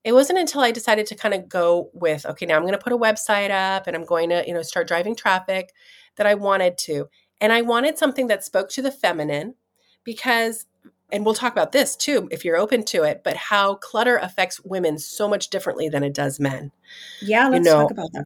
[0.04, 2.78] It wasn't until I decided to kind of go with, okay, now I'm going to
[2.78, 5.72] put a website up and I'm going to, you know, start driving traffic
[6.16, 7.08] that I wanted to.
[7.40, 9.54] And I wanted something that spoke to the feminine
[10.04, 10.66] because
[11.12, 14.60] and we'll talk about this too if you're open to it but how clutter affects
[14.64, 16.70] women so much differently than it does men
[17.20, 18.24] yeah let's you know, talk about that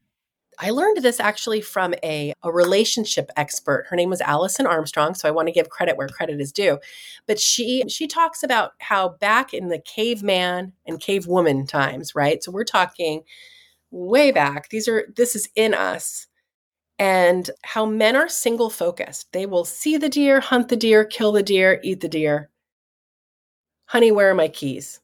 [0.59, 3.87] I learned this actually from a, a relationship expert.
[3.89, 6.79] Her name was Alison Armstrong, so I want to give credit where credit is due.
[7.27, 12.43] But she she talks about how back in the caveman and cavewoman times, right?
[12.43, 13.23] So we're talking
[13.91, 14.69] way back.
[14.69, 16.27] These are this is in us.
[16.99, 19.33] And how men are single focused.
[19.33, 22.51] They will see the deer, hunt the deer, kill the deer, eat the deer,
[23.87, 25.01] honey, where are my keys?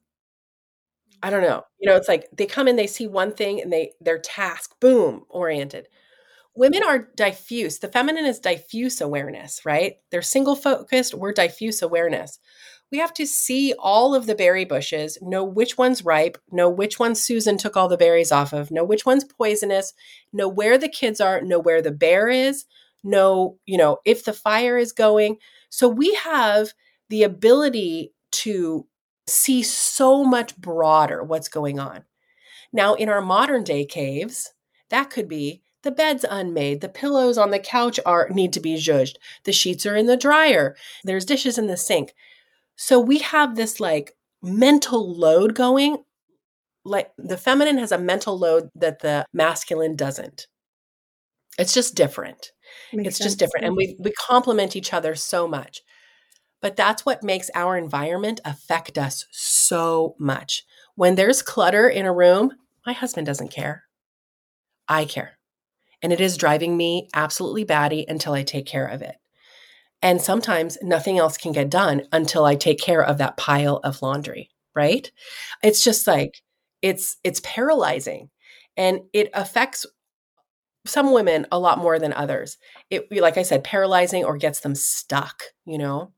[1.23, 1.65] I don't know.
[1.79, 4.75] You know, it's like they come in, they see one thing and they their task,
[4.81, 5.89] boom, oriented.
[6.57, 7.79] Women are diffuse.
[7.81, 9.95] The feminine is diffuse awareness, right?
[10.11, 12.41] They're single focused, we're diffuse awareness.
[12.91, 16.99] We have to see all of the berry bushes, know which one's ripe, know which
[16.99, 19.93] one Susan took all the berries off of, know which one's poisonous,
[20.33, 22.65] know where the kids are, know where the bear is,
[23.05, 25.37] know, you know, if the fire is going.
[25.69, 26.73] So we have
[27.09, 28.87] the ability to
[29.27, 32.05] see so much broader what's going on.
[32.73, 34.53] Now, in our modern day caves,
[34.91, 38.75] that could be the bed's unmade, the pillows on the couch are need to be
[38.75, 42.15] zhuzhed, the sheets are in the dryer, there's dishes in the sink.
[42.83, 45.99] So we have this like mental load going.
[46.83, 50.47] Like the feminine has a mental load that the masculine doesn't.
[51.59, 52.53] It's just different.
[52.95, 53.27] Makes it's sense.
[53.27, 53.67] just different.
[53.67, 55.83] And we we complement each other so much.
[56.63, 60.65] But that's what makes our environment affect us so much.
[60.95, 62.53] When there's clutter in a room,
[62.87, 63.85] my husband doesn't care.
[64.89, 65.39] I care.
[66.01, 69.17] And it is driving me absolutely batty until I take care of it.
[70.03, 74.01] And sometimes nothing else can get done until I take care of that pile of
[74.03, 75.11] laundry, right?
[75.63, 76.41] It's just like
[76.83, 78.31] it's it's paralyzing
[78.77, 79.85] and it affects
[80.87, 82.57] some women a lot more than others.
[82.89, 86.13] It like I said paralyzing or gets them stuck, you know?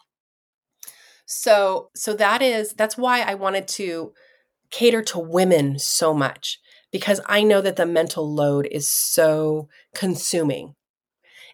[1.26, 4.12] So so that is that's why I wanted to
[4.70, 6.58] cater to women so much
[6.92, 10.74] because I know that the mental load is so consuming.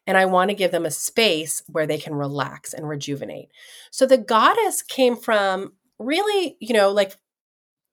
[0.09, 3.51] And I want to give them a space where they can relax and rejuvenate.
[3.93, 7.15] So the goddess came from really, you know, like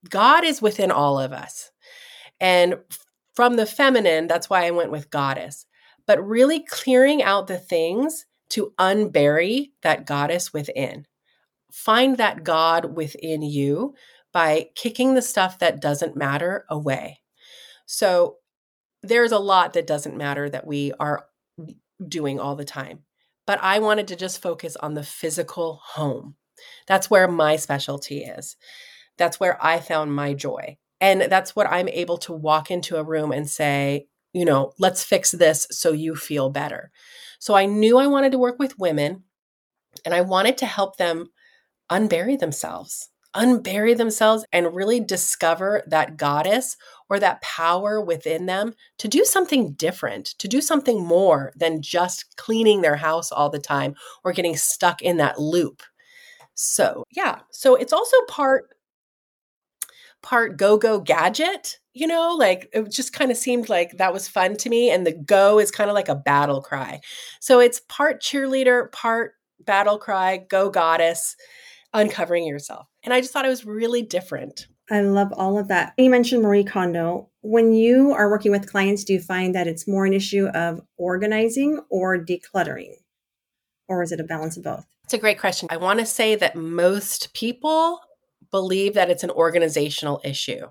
[0.09, 1.69] God is within all of us.
[2.39, 2.79] And
[3.35, 5.67] from the feminine, that's why I went with goddess.
[6.07, 11.05] But really clearing out the things to unbury that goddess within
[11.75, 13.93] find that God within you
[14.31, 17.19] by kicking the stuff that doesn't matter away.
[17.85, 18.37] So
[19.03, 21.25] there's a lot that doesn't matter that we are
[22.05, 22.99] doing all the time.
[23.45, 26.35] But I wanted to just focus on the physical home.
[26.87, 28.55] That's where my specialty is.
[29.17, 30.77] That's where I found my joy.
[31.01, 35.03] And that's what I'm able to walk into a room and say, you know, let's
[35.03, 36.91] fix this so you feel better.
[37.39, 39.23] So I knew I wanted to work with women
[40.03, 41.29] and I wanted to help them
[41.91, 46.75] unbury themselves, unbury themselves, and really discover that goddess
[47.09, 52.35] or that power within them to do something different, to do something more than just
[52.37, 55.83] cleaning their house all the time or getting stuck in that loop.
[56.55, 57.39] So, yeah.
[57.51, 58.69] So it's also part
[60.25, 64.27] part go go gadget you know like it just kind of seemed like that was
[64.27, 66.99] fun to me and the go is kind of like a battle cry
[67.39, 71.35] so it's part cheerleader part battle cry go goddess
[71.93, 75.93] uncovering yourself and i just thought it was really different I love all of that.
[75.97, 77.29] You mentioned Marie Kondo.
[77.41, 80.81] When you are working with clients, do you find that it's more an issue of
[80.97, 82.93] organizing or decluttering?
[83.87, 84.85] Or is it a balance of both?
[85.03, 85.67] It's a great question.
[85.71, 87.99] I want to say that most people
[88.51, 90.67] believe that it's an organizational issue,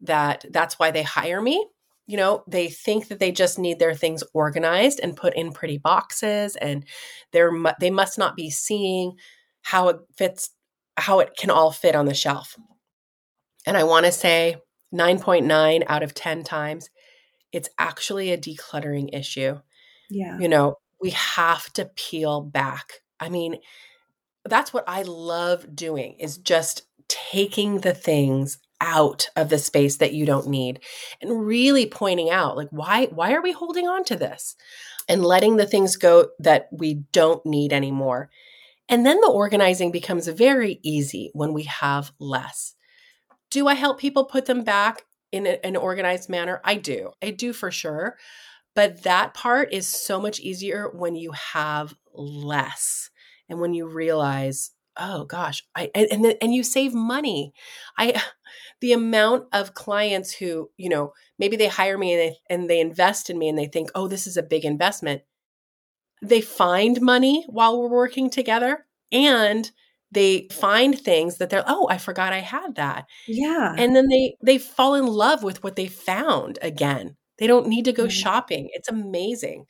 [0.00, 1.66] that that's why they hire me.
[2.06, 5.76] You know, they think that they just need their things organized and put in pretty
[5.76, 6.86] boxes and
[7.32, 9.16] they're they must not be seeing
[9.60, 10.50] how it fits
[10.96, 12.56] how it can all fit on the shelf.
[13.68, 14.56] And I want to say
[14.94, 16.88] 9.9 out of 10 times,
[17.52, 19.58] it's actually a decluttering issue.
[20.08, 20.38] Yeah.
[20.38, 23.02] You know, we have to peel back.
[23.20, 23.58] I mean,
[24.46, 30.14] that's what I love doing is just taking the things out of the space that
[30.14, 30.80] you don't need
[31.20, 34.54] and really pointing out like why why are we holding on to this
[35.08, 38.30] and letting the things go that we don't need anymore
[38.88, 42.76] and then the organizing becomes very easy when we have less
[43.50, 46.60] do I help people put them back in a, an organized manner?
[46.64, 47.12] I do.
[47.22, 48.16] I do for sure.
[48.74, 53.10] But that part is so much easier when you have less
[53.48, 57.52] and when you realize, oh gosh, I and and, and you save money.
[57.96, 58.22] I
[58.80, 62.80] the amount of clients who, you know, maybe they hire me and they and they
[62.80, 65.22] invest in me and they think, "Oh, this is a big investment."
[66.22, 69.70] They find money while we're working together and
[70.10, 73.06] they find things that they're oh i forgot i had that.
[73.26, 73.74] Yeah.
[73.76, 77.16] And then they they fall in love with what they found again.
[77.38, 78.10] They don't need to go mm-hmm.
[78.10, 78.68] shopping.
[78.72, 79.66] It's amazing.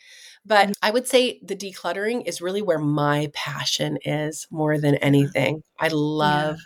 [0.47, 0.73] But mm-hmm.
[0.83, 5.63] i would say the decluttering is really where my passion is more than anything.
[5.81, 6.63] I love yeah.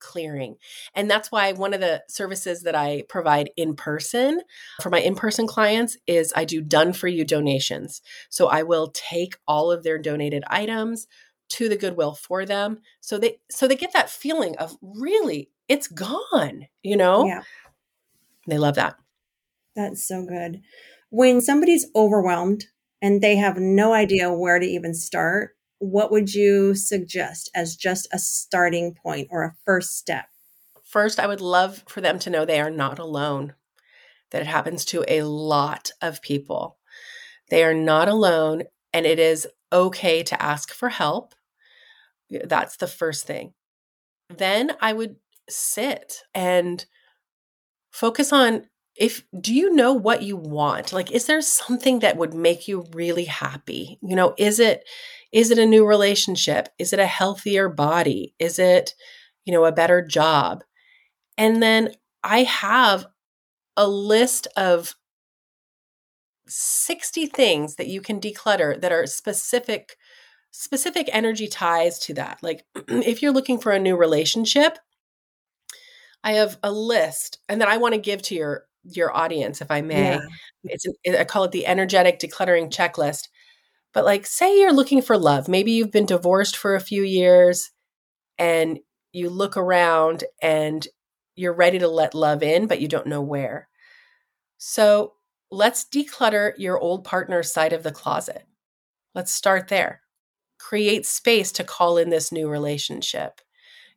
[0.00, 0.56] clearing.
[0.94, 4.40] And that's why one of the services that i provide in person
[4.82, 8.02] for my in-person clients is i do done for you donations.
[8.28, 11.06] So i will take all of their donated items
[11.50, 15.50] to the goodwill for them so they so they get that feeling of really?
[15.68, 17.26] It's gone you know?
[17.26, 17.42] Yeah.
[18.46, 18.96] They love that.
[19.74, 20.60] That's so good.
[21.10, 22.66] When somebody's overwhelmed
[23.00, 28.08] and they have no idea where to even start what would you suggest as just
[28.12, 30.26] a starting point or a first step?
[30.84, 33.54] First i would love for them to know they are not alone
[34.30, 36.78] that it happens to a lot of people.
[37.50, 41.34] They are not alone and it is okay to ask for help.
[42.30, 43.52] That's the first thing.
[44.30, 45.16] Then I would
[45.48, 46.86] sit and
[47.92, 52.32] focus on if do you know what you want like is there something that would
[52.32, 54.84] make you really happy you know is it
[55.32, 58.94] is it a new relationship is it a healthier body is it
[59.44, 60.62] you know a better job
[61.36, 61.90] and then
[62.22, 63.06] i have
[63.76, 64.94] a list of
[66.46, 69.96] 60 things that you can declutter that are specific
[70.50, 72.38] specific energy ties to that.
[72.40, 74.78] Like if you're looking for a new relationship,
[76.22, 79.70] I have a list and that I want to give to your your audience if
[79.70, 80.12] I may.
[80.12, 80.20] Yeah.
[80.64, 83.28] It's an, I call it the energetic decluttering checklist.
[83.92, 87.70] But like say you're looking for love, maybe you've been divorced for a few years
[88.38, 88.78] and
[89.12, 90.86] you look around and
[91.36, 93.68] you're ready to let love in but you don't know where.
[94.58, 95.14] So
[95.54, 98.44] let's declutter your old partner's side of the closet.
[99.14, 100.02] Let's start there.
[100.58, 103.40] Create space to call in this new relationship.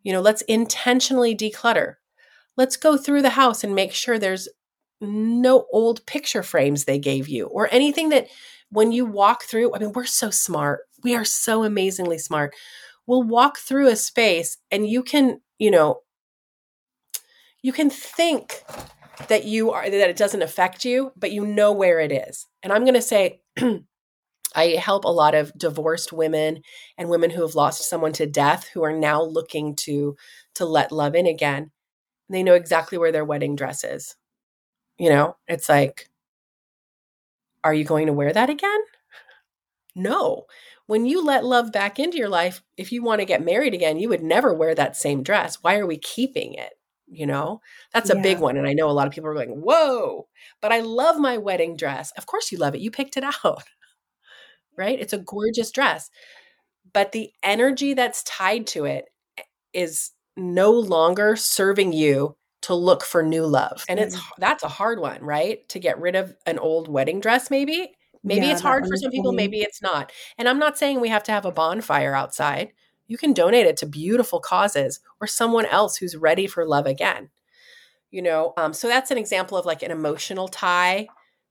[0.04, 1.96] You know, let's intentionally declutter.
[2.56, 4.48] Let's go through the house and make sure there's
[5.02, 8.28] no old picture frames they gave you or anything that
[8.70, 10.82] when you walk through, I mean, we're so smart.
[11.04, 12.54] We are so amazingly smart.
[13.06, 16.02] We'll walk through a space and you can, you know,
[17.62, 18.64] you can think
[19.28, 22.46] that you are that it doesn't affect you, but you know where it is.
[22.64, 23.42] And I'm going to say
[24.56, 26.62] I help a lot of divorced women
[26.98, 30.16] and women who have lost someone to death who are now looking to
[30.56, 31.72] to let love in again.
[32.30, 34.16] They know exactly where their wedding dress is.
[34.98, 36.10] You know, it's like
[37.64, 38.80] are you going to wear that again?
[39.96, 40.46] No.
[40.86, 44.00] When you let love back into your life, if you want to get married again,
[44.00, 45.58] you would never wear that same dress.
[45.62, 46.74] Why are we keeping it?
[47.08, 47.62] You know
[47.94, 48.22] that's a yeah.
[48.22, 50.28] big one and i know a lot of people are going whoa
[50.62, 53.64] but i love my wedding dress of course you love it you picked it out
[54.78, 56.10] right it's a gorgeous dress
[56.94, 59.06] but the energy that's tied to it
[59.74, 59.88] eh,
[60.36, 63.84] no longer serving you to look for new love.
[63.88, 64.24] And it's mm.
[64.38, 65.68] that's a hard one, right?
[65.70, 67.94] To get rid of an old wedding dress maybe.
[68.24, 70.12] Maybe yeah, it's hard for some people, maybe it's not.
[70.38, 72.74] And I'm not saying we have to have a bonfire outside.
[73.08, 77.30] You can donate it to beautiful causes or someone else who's ready for love again.
[78.12, 81.08] You know, um, so that's an example of like an emotional tie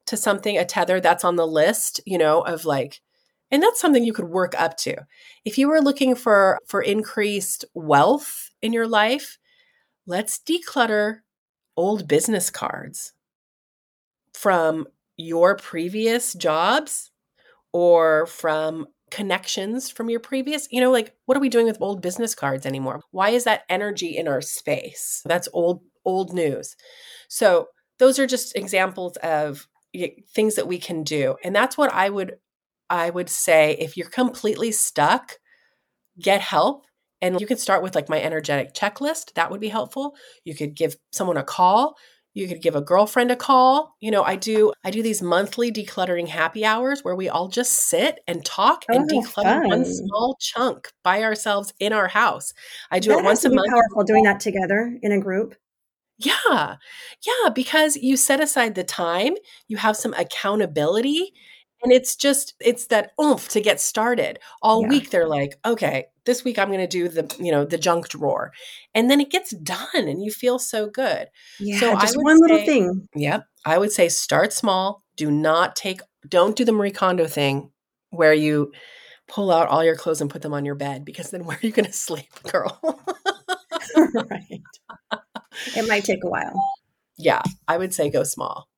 [0.06, 3.00] to something, a tether that's on the list, you know, of like,
[3.50, 4.96] and that's something you could work up to.
[5.44, 9.38] If you were looking for for increased wealth in your life,
[10.06, 11.20] let's declutter
[11.76, 13.12] old business cards
[14.32, 14.86] from
[15.16, 17.10] your previous jobs
[17.72, 22.02] or from connections from your previous you know like what are we doing with old
[22.02, 23.02] business cards anymore?
[23.10, 25.22] Why is that energy in our space?
[25.24, 26.76] That's old old news.
[27.28, 29.66] So those are just examples of
[30.34, 31.36] things that we can do.
[31.44, 32.36] And that's what i would
[32.90, 35.38] i would say if you're completely stuck
[36.20, 36.86] get help.
[37.22, 39.32] And you can start with like my energetic checklist.
[39.34, 40.14] That would be helpful.
[40.44, 41.96] You could give someone a call
[42.36, 43.96] you could give a girlfriend a call.
[44.00, 47.72] You know i do i do these monthly decluttering happy hours where we all just
[47.72, 49.68] sit and talk oh, and declutter fun.
[49.68, 52.52] one small chunk by ourselves in our house.
[52.90, 53.68] I do that it once a month.
[53.70, 55.56] powerful doing that together in a group.
[56.18, 56.76] Yeah.
[57.26, 59.34] Yeah because you set aside the time
[59.68, 61.32] you have some accountability
[61.82, 64.38] and it's just it's that oomph to get started.
[64.60, 64.88] All yeah.
[64.88, 68.08] week they're like okay this week i'm going to do the you know the junk
[68.08, 68.52] drawer.
[68.94, 71.28] And then it gets done and you feel so good.
[71.58, 73.08] Yeah so just one say, little thing.
[73.14, 75.02] yep i would say start small.
[75.16, 77.70] Do not take don't do the marie kondo thing
[78.10, 78.72] where you
[79.28, 81.66] pull out all your clothes and put them on your bed because then where are
[81.66, 82.78] you going to sleep girl?
[84.14, 84.60] Right.
[85.74, 86.52] It might take a while.
[87.16, 88.68] Yeah i would say go small.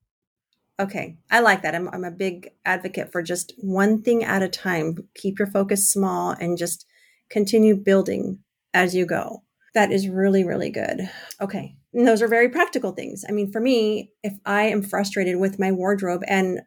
[0.80, 1.74] Okay, I like that.
[1.74, 4.96] I'm, I'm a big advocate for just one thing at a time.
[5.16, 6.86] Keep your focus small and just
[7.30, 8.38] continue building
[8.74, 9.42] as you go.
[9.74, 11.08] That is really, really good.
[11.40, 11.76] Okay.
[11.92, 13.24] And those are very practical things.
[13.28, 16.60] I mean, for me, if I am frustrated with my wardrobe and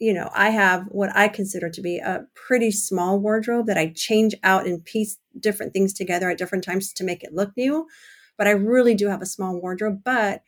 [0.00, 3.92] you know, I have what I consider to be a pretty small wardrobe that I
[3.94, 7.86] change out and piece different things together at different times to make it look new.
[8.36, 10.00] But I really do have a small wardrobe.
[10.04, 10.42] But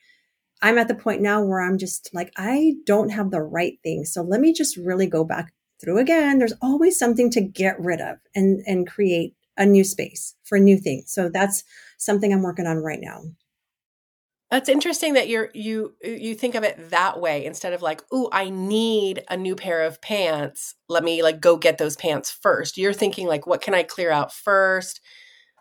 [0.62, 4.04] I'm at the point now where I'm just like, I don't have the right thing.
[4.04, 6.38] So let me just really go back through again.
[6.38, 10.76] There's always something to get rid of and, and create a new space for new
[10.78, 11.12] things.
[11.12, 11.64] So that's
[11.98, 13.22] something I'm working on right now.
[14.50, 18.28] That's interesting that you're you you think of it that way instead of like, "Oh,
[18.32, 20.76] I need a new pair of pants.
[20.88, 22.78] Let me like go get those pants first.
[22.78, 25.00] You're thinking like, "What can I clear out first?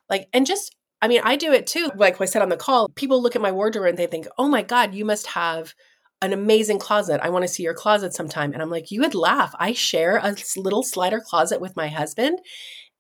[0.10, 1.92] Like and just I mean, I do it too.
[1.96, 4.48] Like I said on the call, people look at my wardrobe and they think, oh
[4.48, 5.74] my God, you must have
[6.22, 7.22] an amazing closet.
[7.22, 8.54] I want to see your closet sometime.
[8.54, 9.54] And I'm like, you would laugh.
[9.60, 12.40] I share a little slider closet with my husband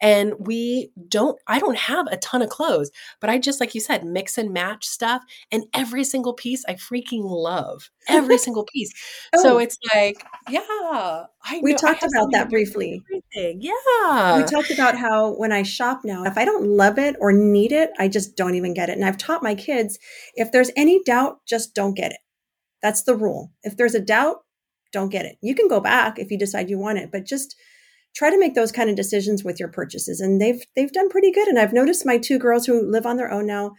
[0.02, 2.92] and we don't i don't have a ton of clothes
[3.22, 6.74] but i just like you said mix and match stuff and every single piece i
[6.74, 8.92] freaking love every single piece.
[9.36, 9.42] Oh.
[9.42, 10.60] so it's like yeah
[11.48, 13.02] I we know, talked I about that briefly.
[13.10, 13.62] everything.
[13.62, 14.38] yeah.
[14.38, 17.72] we talked about how when i shop now if i don't love it or need
[17.72, 19.98] it i just don't even get it and i've taught my kids
[20.36, 22.18] if there's any doubt just don't get it.
[22.82, 23.52] That's the rule.
[23.64, 24.38] If there's a doubt
[24.92, 25.38] don't get it.
[25.42, 27.56] You can go back if you decide you want it but just
[28.16, 31.32] try to make those kind of decisions with your purchases and they've they've done pretty
[31.32, 33.74] good and i've noticed my two girls who live on their own now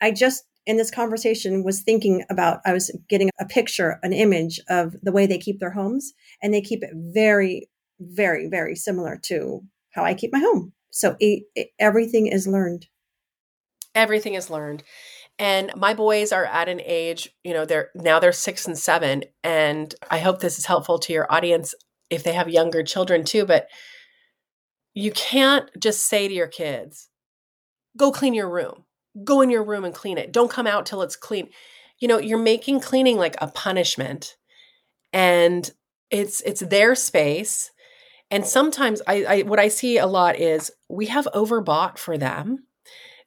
[0.00, 4.60] i just in this conversation was thinking about i was getting a picture an image
[4.68, 7.68] of the way they keep their homes and they keep it very
[8.00, 10.72] very very similar to how i keep my home.
[10.90, 12.86] So it, it, everything is learned.
[13.94, 14.82] Everything is learned.
[15.38, 19.24] And my boys are at an age you know they're now they're six and seven
[19.42, 21.74] and i hope this is helpful to your audience
[22.14, 23.68] if they have younger children too, but
[24.94, 27.08] you can't just say to your kids,
[27.96, 28.84] go clean your room.
[29.24, 30.32] Go in your room and clean it.
[30.32, 31.48] Don't come out till it's clean.
[31.98, 34.36] You know, you're making cleaning like a punishment.
[35.12, 35.70] And
[36.10, 37.70] it's it's their space.
[38.30, 42.66] And sometimes I, I what I see a lot is we have overbought for them.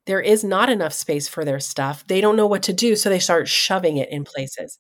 [0.06, 2.06] There is not enough space for their stuff.
[2.08, 4.78] They don't know what to do, so they start shoving it in places.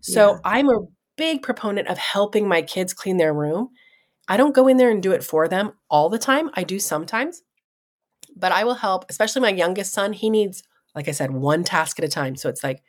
[0.00, 0.38] So yeah.
[0.44, 0.80] I'm a
[1.16, 3.70] big proponent of helping my kids clean their room.
[4.28, 6.50] I don't go in there and do it for them all the time.
[6.54, 7.42] I do sometimes,
[8.36, 10.12] but I will help, especially my youngest son.
[10.12, 10.62] He needs,
[10.94, 12.36] like I said, one task at a time.
[12.36, 12.82] So it's like,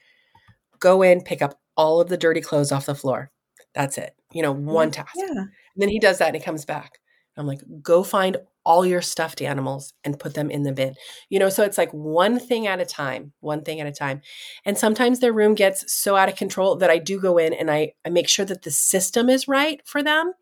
[0.79, 3.31] go in, pick up all of the dirty clothes off the floor.
[3.73, 4.15] That's it.
[4.31, 5.15] You know, one task.
[5.15, 5.27] Yeah.
[5.27, 6.99] And then he does that and he comes back.
[7.35, 10.95] I'm like, go find all your stuffed animals and put them in the bin.
[11.29, 14.21] You know, so it's like one thing at a time, one thing at a time.
[14.65, 17.69] And sometimes their room gets so out of control that I do go in and
[17.69, 20.33] I, I make sure that the system is right for them.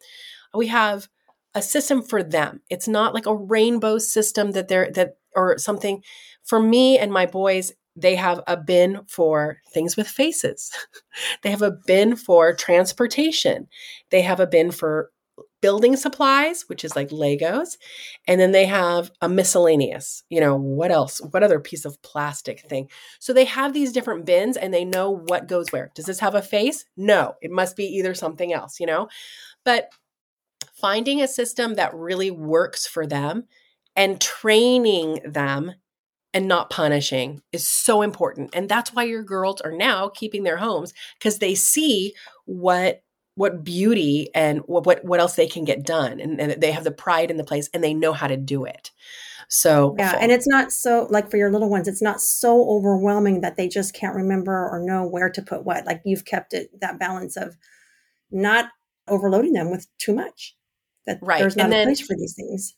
[0.54, 1.08] We have
[1.56, 2.62] a system for them.
[2.70, 6.04] It's not like a rainbow system that they're that or something.
[6.44, 10.72] For me and my boys, they have a bin for things with faces.
[11.44, 13.68] they have a bin for transportation.
[14.10, 15.12] They have a bin for
[15.62, 17.78] building supplies, which is like Legos.
[18.28, 21.22] And then they have a miscellaneous, you know, what else?
[21.32, 22.90] What other piece of plastic thing?
[23.20, 25.92] So they have these different bins and they know what goes where.
[25.96, 26.86] Does this have a face?
[26.98, 29.08] No, it must be either something else, you know?
[29.64, 29.90] But
[30.74, 33.46] finding a system that really works for them
[33.96, 35.74] and training them
[36.34, 38.52] and not punishing is so important.
[38.54, 42.14] And that's why your girls are now keeping their homes because they see
[42.46, 43.04] what
[43.42, 46.84] what beauty and what, what what else they can get done and, and they have
[46.84, 48.92] the pride in the place and they know how to do it
[49.48, 53.42] so yeah and it's not so like for your little ones it's not so overwhelming
[53.42, 56.70] that they just can't remember or know where to put what like you've kept it
[56.80, 57.58] that balance of
[58.30, 58.70] not
[59.08, 60.56] overloading them with too much
[61.08, 61.40] that right.
[61.40, 62.76] there's not and a then, place for these things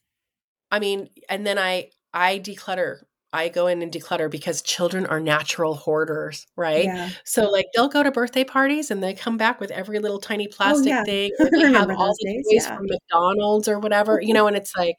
[0.72, 3.02] i mean and then i i declutter
[3.34, 6.86] I go in and declutter because children are natural hoarders, right?
[6.86, 7.10] Yeah.
[7.26, 10.48] So like they'll go to birthday parties and they come back with every little tiny
[10.48, 11.04] oh, plastic oh, yeah.
[11.04, 11.32] thing.
[11.40, 12.78] Or they have all the days, toys yeah.
[12.78, 14.98] from McDonald's or whatever, you know, and it's like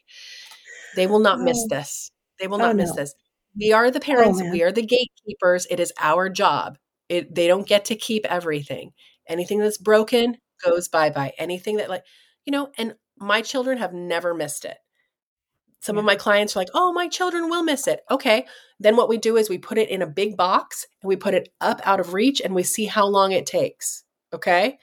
[0.97, 1.45] they will not oh.
[1.45, 2.11] miss this.
[2.41, 2.97] They will oh, not oh, miss no.
[2.97, 3.15] this.
[3.57, 5.67] We are the oh, parents, we are the gatekeepers.
[5.71, 6.77] It is our job.
[7.09, 8.91] It they don't get to keep everything.
[9.29, 11.33] Anything that's broken goes bye-bye.
[11.39, 12.03] Anything that like,
[12.45, 14.77] you know, and my children have never missed it.
[15.85, 16.01] Some yeah.
[16.01, 18.01] of my clients are like, oh, my children will miss it.
[18.11, 18.47] Okay.
[18.81, 21.35] Then what we do is we put it in a big box and we put
[21.35, 24.03] it up out of reach and we see how long it takes.
[24.33, 24.79] Okay.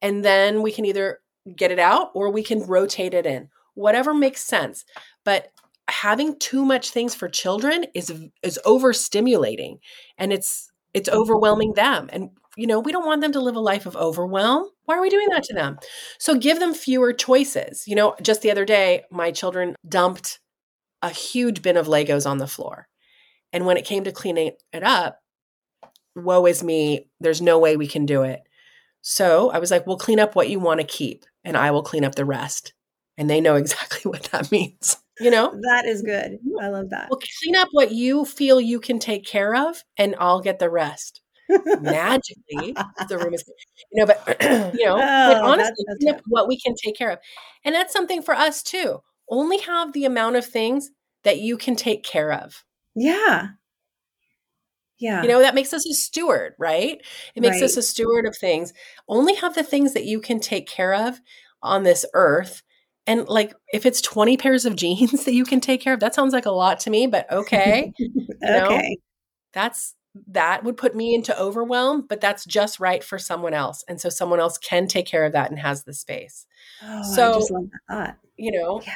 [0.00, 1.18] And then we can either
[1.56, 4.84] get it out or we can rotate it in, whatever makes sense.
[5.24, 5.48] But
[5.88, 8.12] having too much things for children is
[8.44, 9.78] is overstimulating
[10.18, 13.60] and it's it's overwhelming them and you know we don't want them to live a
[13.60, 15.76] life of overwhelm why are we doing that to them
[16.18, 20.40] so give them fewer choices you know just the other day my children dumped
[21.04, 22.88] a huge bin of Legos on the floor.
[23.52, 25.20] And when it came to cleaning it up,
[26.16, 28.40] woe is me, there's no way we can do it.
[29.02, 31.82] So I was like, well, clean up what you want to keep, and I will
[31.82, 32.72] clean up the rest.
[33.18, 34.96] And they know exactly what that means.
[35.20, 35.50] You know?
[35.70, 36.38] That is good.
[36.60, 37.08] I love that.
[37.10, 40.70] Well, clean up what you feel you can take care of, and I'll get the
[40.70, 41.20] rest.
[41.50, 42.74] Magically,
[43.08, 43.44] the room is,
[43.92, 44.40] you know, but,
[44.74, 47.18] you know, oh, but honestly, that's, that's what we can take care of.
[47.62, 49.02] And that's something for us too
[49.34, 50.90] only have the amount of things
[51.24, 52.64] that you can take care of.
[52.94, 53.48] Yeah.
[54.98, 55.22] Yeah.
[55.22, 57.00] You know, that makes us a steward, right?
[57.34, 57.64] It makes right.
[57.64, 58.72] us a steward of things.
[59.08, 61.20] Only have the things that you can take care of
[61.62, 62.62] on this earth.
[63.06, 66.14] And like if it's 20 pairs of jeans that you can take care of, that
[66.14, 67.92] sounds like a lot to me, but okay.
[68.44, 68.98] okay.
[69.52, 69.94] that's
[70.28, 73.84] that would put me into overwhelm, but that's just right for someone else.
[73.88, 76.46] And so someone else can take care of that and has the space.
[76.82, 77.68] Oh, so,
[78.36, 78.94] you know, yeah.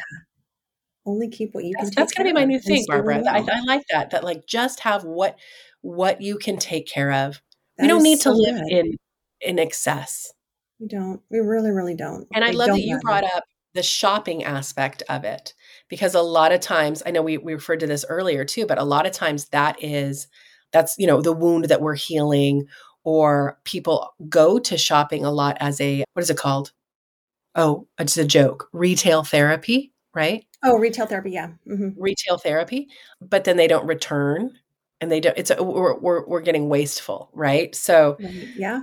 [1.09, 2.03] Only keep what you that's, can.
[2.03, 3.23] That's going to be my new thing, Barbara.
[3.29, 4.11] I, I, like that.
[4.11, 5.39] That like just have what
[5.81, 7.41] what you can take care of.
[7.77, 8.73] That we don't need so to live good.
[8.73, 8.97] in
[9.41, 10.33] in excess.
[10.81, 11.21] We don't.
[11.31, 12.27] We really, really don't.
[12.35, 13.45] And I, I love that you brought up
[13.75, 15.55] the shopping aspect of it
[15.89, 18.79] because a lot of times I know we we referred to this earlier too, but
[18.79, 20.29] a lot of times that is
[20.73, 22.67] that's you know the wound that we're healing
[23.05, 26.73] or people go to shopping a lot as a what is it called
[27.55, 31.91] oh it's a joke retail therapy right oh retail therapy yeah mm-hmm.
[31.97, 32.89] retail therapy
[33.21, 34.51] but then they don't return
[35.01, 38.17] and they don't it's a, we're, we're, we're getting wasteful right so
[38.57, 38.83] yeah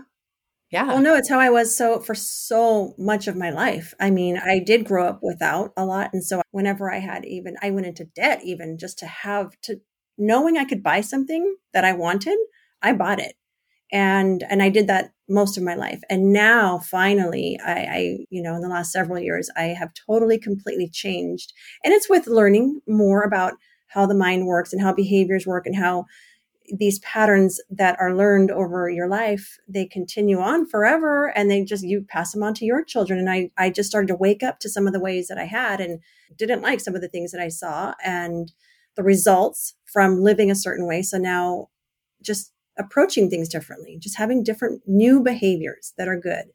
[0.72, 4.10] yeah well no it's how i was so for so much of my life i
[4.10, 7.70] mean i did grow up without a lot and so whenever i had even i
[7.70, 9.80] went into debt even just to have to
[10.18, 12.38] knowing I could buy something that I wanted,
[12.82, 13.36] I bought it.
[13.92, 16.02] And and I did that most of my life.
[16.10, 20.38] And now finally, I, I, you know, in the last several years, I have totally
[20.38, 21.54] completely changed.
[21.84, 23.54] And it's with learning more about
[23.88, 26.06] how the mind works and how behaviors work and how
[26.78, 31.84] these patterns that are learned over your life they continue on forever and they just
[31.84, 34.58] you pass them on to your children and i i just started to wake up
[34.60, 36.00] to some of the ways that i had and
[36.36, 38.52] didn't like some of the things that i saw and
[38.96, 41.02] the results from living a certain way.
[41.02, 41.70] So now
[42.24, 46.46] just approaching things differently, just having different new behaviors that are good.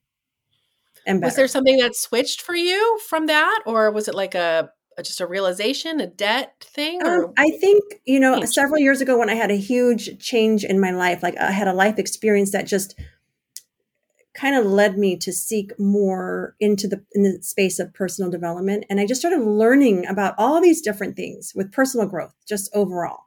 [1.06, 1.28] And better.
[1.28, 5.02] was there something that switched for you from that, or was it like a, a
[5.02, 7.04] just a realization, a debt thing?
[7.04, 10.78] Um, I think you know several years ago when I had a huge change in
[10.78, 12.94] my life, like I had a life experience that just
[14.34, 18.84] kind of led me to seek more into the in the space of personal development
[18.88, 23.24] and i just started learning about all these different things with personal growth just overall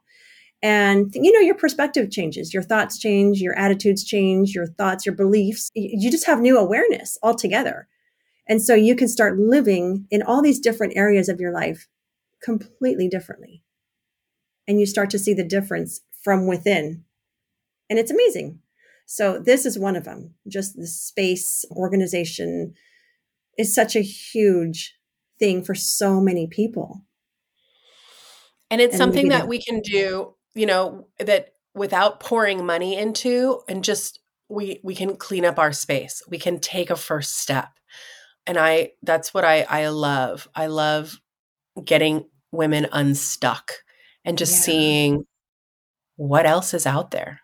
[0.64, 5.14] and you know your perspective changes your thoughts change your attitudes change your thoughts your
[5.14, 7.86] beliefs you just have new awareness altogether
[8.48, 11.88] and so you can start living in all these different areas of your life
[12.42, 13.62] completely differently
[14.66, 17.04] and you start to see the difference from within
[17.90, 18.60] And it's amazing.
[19.06, 20.34] So this is one of them.
[20.48, 22.74] Just the space organization
[23.58, 24.94] is such a huge
[25.38, 27.02] thing for so many people.
[28.70, 33.60] And it's and something that we can do, you know, that without pouring money into
[33.68, 36.22] and just we we can clean up our space.
[36.28, 37.68] We can take a first step.
[38.46, 40.48] And I that's what I I love.
[40.54, 41.20] I love
[41.84, 43.72] getting women unstuck
[44.24, 44.60] and just yeah.
[44.60, 45.26] seeing
[46.16, 47.40] what else is out there.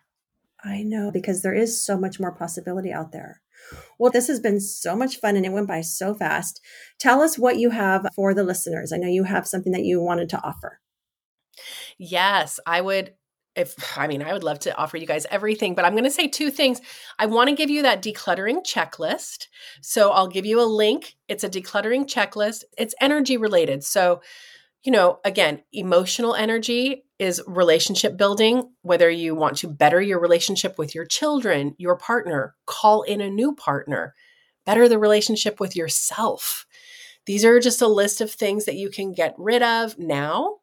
[0.63, 3.41] I know because there is so much more possibility out there.
[3.99, 6.61] Well, this has been so much fun and it went by so fast.
[6.99, 8.91] Tell us what you have for the listeners.
[8.91, 10.79] I know you have something that you wanted to offer.
[11.97, 13.13] Yes, I would
[13.55, 16.11] if I mean, I would love to offer you guys everything, but I'm going to
[16.11, 16.81] say two things.
[17.19, 19.47] I want to give you that decluttering checklist.
[19.81, 21.15] So I'll give you a link.
[21.27, 22.63] It's a decluttering checklist.
[22.77, 23.83] It's energy related.
[23.83, 24.21] So,
[24.83, 30.79] you know, again, emotional energy is relationship building, whether you want to better your relationship
[30.79, 34.15] with your children, your partner, call in a new partner,
[34.65, 36.65] better the relationship with yourself.
[37.27, 40.60] These are just a list of things that you can get rid of now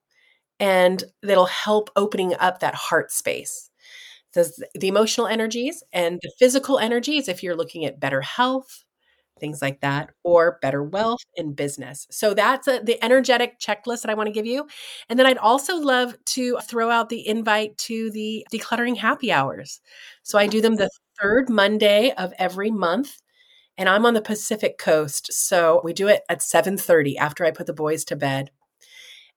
[0.61, 3.70] and that'll help opening up that heart space.
[4.34, 8.84] The, the emotional energies and the physical energies, if you're looking at better health,
[9.38, 12.06] things like that, or better wealth in business.
[12.11, 14.66] So that's a, the energetic checklist that I want to give you.
[15.09, 19.80] And then I'd also love to throw out the invite to the decluttering happy hours.
[20.22, 20.90] So I do them the
[21.20, 23.16] third Monday of every month.
[23.76, 25.32] And I'm on the Pacific coast.
[25.32, 28.50] So we do it at 7:30 after I put the boys to bed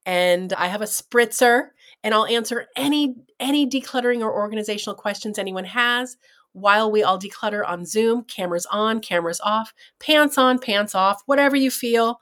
[0.06, 1.70] and I have a spritzer
[2.04, 6.18] and I'll answer any any decluttering or organizational questions anyone has
[6.54, 11.56] while we all declutter on Zoom, cameras on, cameras off, pants on, pants off, whatever
[11.56, 12.20] you feel,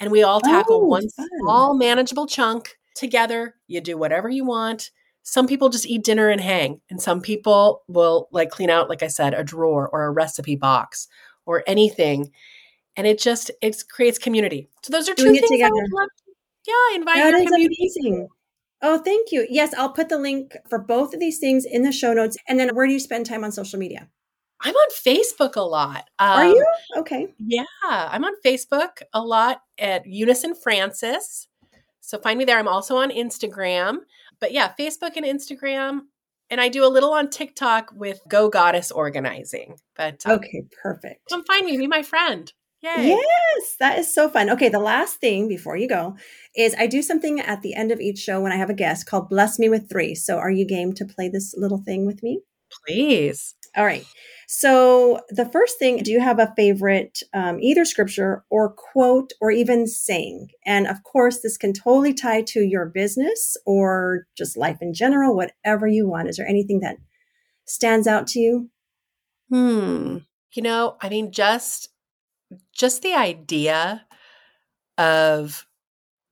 [0.00, 1.28] and we all tackle oh, one fun.
[1.40, 3.54] small manageable chunk together.
[3.66, 4.90] You do whatever you want.
[5.22, 9.02] Some people just eat dinner and hang, and some people will like clean out like
[9.02, 11.06] I said a drawer or a recipe box
[11.46, 12.30] or anything.
[12.96, 14.68] And it just it creates community.
[14.82, 16.08] So those are two Doing things I would love
[16.68, 17.76] yeah, invite that your community.
[17.80, 18.28] Amazing.
[18.80, 19.46] Oh, thank you.
[19.50, 22.36] Yes, I'll put the link for both of these things in the show notes.
[22.46, 24.08] And then where do you spend time on social media?
[24.60, 26.04] I'm on Facebook a lot.
[26.18, 26.66] Um, Are you?
[26.98, 27.28] Okay.
[27.38, 31.48] Yeah, I'm on Facebook a lot at Unison Frances.
[32.00, 32.58] So find me there.
[32.58, 33.98] I'm also on Instagram.
[34.40, 36.02] But yeah, Facebook and Instagram.
[36.50, 39.76] And I do a little on TikTok with Go Goddess Organizing.
[39.96, 41.28] But um, okay, perfect.
[41.28, 42.52] Come find me, be my friend.
[42.80, 43.08] Yay.
[43.08, 44.48] Yes, that is so fun.
[44.50, 46.16] Okay, the last thing before you go
[46.54, 49.06] is I do something at the end of each show when I have a guest
[49.06, 50.14] called Bless Me with Three.
[50.14, 52.40] So are you game to play this little thing with me?
[52.86, 53.56] Please.
[53.76, 54.04] All right.
[54.46, 59.50] So the first thing, do you have a favorite um, either scripture or quote or
[59.50, 60.48] even saying?
[60.64, 65.36] And of course, this can totally tie to your business or just life in general,
[65.36, 66.28] whatever you want.
[66.28, 66.96] Is there anything that
[67.66, 68.70] stands out to you?
[69.50, 70.18] Hmm.
[70.54, 71.90] You know, I mean, just
[72.72, 74.04] just the idea
[74.96, 75.66] of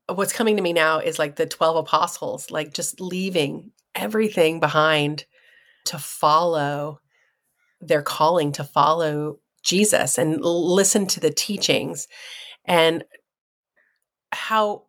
[0.09, 5.25] what's coming to me now is like the 12 apostles, like just leaving everything behind
[5.87, 7.01] to follow
[7.81, 12.09] their calling, to follow Jesus and listen to the teachings.
[12.65, 13.05] And
[14.33, 14.85] how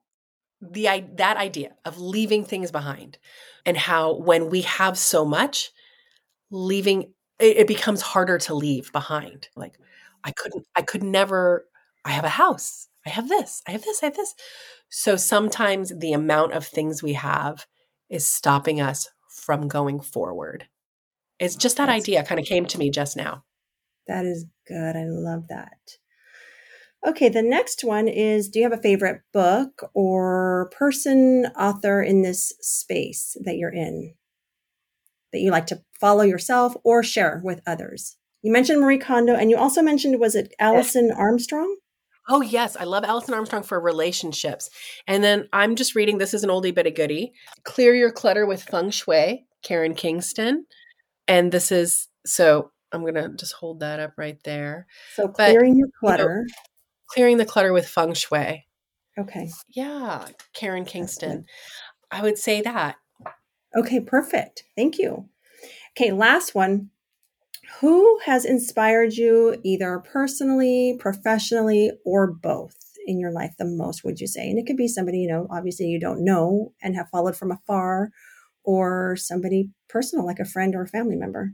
[0.62, 3.20] the that idea of leaving things behind
[3.66, 5.72] and how when we have so much
[6.50, 9.50] leaving it, it becomes harder to leave behind.
[9.56, 9.78] Like
[10.24, 11.66] I couldn't, I could never,
[12.06, 12.88] I have a house.
[13.06, 14.36] I have this, I have this, I have this.
[14.90, 17.66] So sometimes the amount of things we have
[18.10, 20.68] is stopping us from going forward.
[21.40, 23.44] It's just that That's idea kind of came to me just now.
[24.08, 24.96] That is good.
[24.96, 25.78] I love that.
[27.06, 32.24] Okay, the next one is Do you have a favorite book or person, author in
[32.24, 34.16] this space that you're in
[35.32, 38.18] that you like to follow yourself or share with others?
[38.48, 41.76] You mentioned Marie Kondo, and you also mentioned was it Alison Armstrong?
[42.30, 44.70] Oh yes, I love Alison Armstrong for relationships.
[45.06, 46.18] And then I'm just reading.
[46.18, 47.34] This is an oldie but a goodie.
[47.66, 50.66] Clear your clutter with feng shui, Karen Kingston.
[51.28, 52.72] And this is so.
[52.94, 54.88] I'm gonna just hold that up right there.
[55.16, 56.46] So clearing but, your clutter.
[56.48, 56.74] You know,
[57.10, 58.66] clearing the clutter with feng shui.
[59.20, 59.50] Okay.
[59.76, 61.44] Yeah, Karen Kingston.
[62.12, 62.96] I would say that.
[63.76, 64.64] Okay, perfect.
[64.78, 65.28] Thank you.
[65.98, 66.92] Okay, last one.
[67.80, 74.20] Who has inspired you either personally, professionally, or both in your life the most, would
[74.20, 74.50] you say?
[74.50, 77.52] And it could be somebody, you know, obviously you don't know and have followed from
[77.52, 78.10] afar,
[78.64, 81.54] or somebody personal, like a friend or a family member.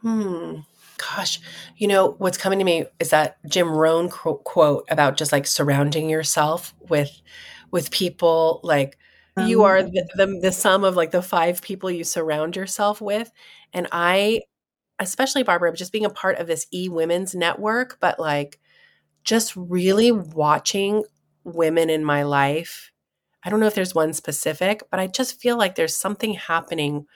[0.00, 0.60] Hmm.
[0.98, 1.40] Gosh,
[1.76, 6.08] you know, what's coming to me is that Jim Rohn quote about just like surrounding
[6.10, 7.10] yourself with
[7.70, 8.98] with people like
[9.38, 13.32] you are the, the, the sum of like the five people you surround yourself with
[13.72, 14.40] and i
[15.02, 18.58] especially barbara just being a part of this e women's network but like
[19.24, 21.04] just really watching
[21.44, 22.92] women in my life
[23.44, 27.06] i don't know if there's one specific but i just feel like there's something happening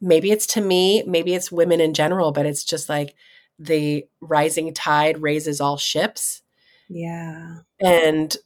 [0.00, 3.14] maybe it's to me maybe it's women in general but it's just like
[3.58, 6.42] the rising tide raises all ships
[6.88, 8.36] yeah and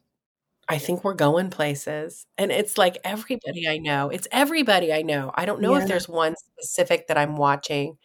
[0.69, 2.27] I think we're going places.
[2.39, 4.09] And it's like everybody I know.
[4.09, 5.31] It's everybody I know.
[5.35, 5.83] I don't know yeah.
[5.83, 7.99] if there's one specific that I'm watching.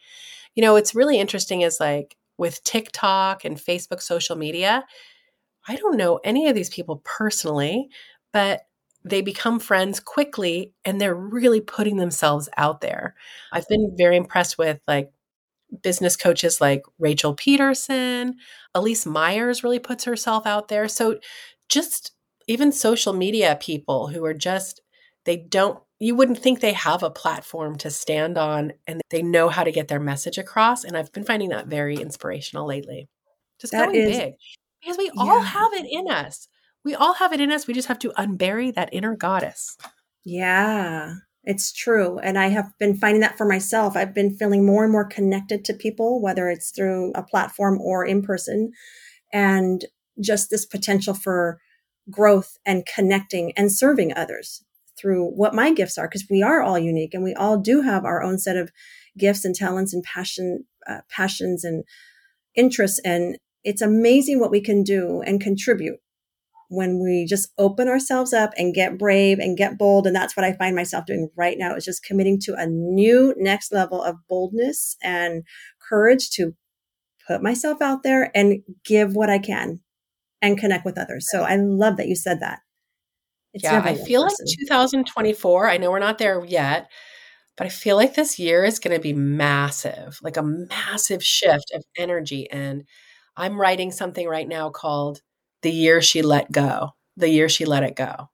[0.54, 4.84] You know, it's really interesting is like with TikTok and Facebook social media,
[5.68, 7.88] I don't know any of these people personally,
[8.32, 8.62] but
[9.04, 13.14] they become friends quickly and they're really putting themselves out there.
[13.52, 15.10] I've been very impressed with like
[15.82, 18.36] business coaches like Rachel Peterson,
[18.76, 20.88] Elyse Myers really puts herself out there.
[20.88, 21.18] So
[21.68, 22.12] just
[22.48, 24.82] even social media people who are just
[25.24, 29.50] they don't you wouldn't think they have a platform to stand on and they know
[29.50, 33.08] how to get their message across and i've been finding that very inspirational lately.
[33.60, 34.34] Just that going is, big
[34.80, 35.22] because we yeah.
[35.22, 36.48] all have it in us.
[36.82, 39.76] We all have it in us we just have to unbury that inner goddess.
[40.24, 43.96] Yeah it's true and i have been finding that for myself.
[43.96, 48.04] I've been feeling more and more connected to people whether it's through a platform or
[48.04, 48.72] in person
[49.32, 49.84] and
[50.20, 51.60] just this potential for
[52.10, 54.64] growth and connecting and serving others
[55.00, 58.04] through what my gifts are because we are all unique and we all do have
[58.04, 58.70] our own set of
[59.18, 61.84] gifts and talents and passion uh, passions and
[62.54, 65.98] interests and it's amazing what we can do and contribute
[66.68, 70.44] when we just open ourselves up and get brave and get bold and that's what
[70.44, 74.16] i find myself doing right now is just committing to a new next level of
[74.28, 75.42] boldness and
[75.88, 76.52] courage to
[77.26, 79.80] put myself out there and give what i can
[80.42, 81.28] and connect with others.
[81.30, 82.60] So I love that you said that.
[83.52, 84.46] It's yeah, I feel person.
[84.46, 86.90] like 2024, I know we're not there yet,
[87.56, 91.72] but I feel like this year is going to be massive, like a massive shift
[91.74, 92.50] of energy.
[92.50, 92.84] And
[93.36, 95.20] I'm writing something right now called
[95.62, 98.30] The Year She Let Go, The Year She Let It Go.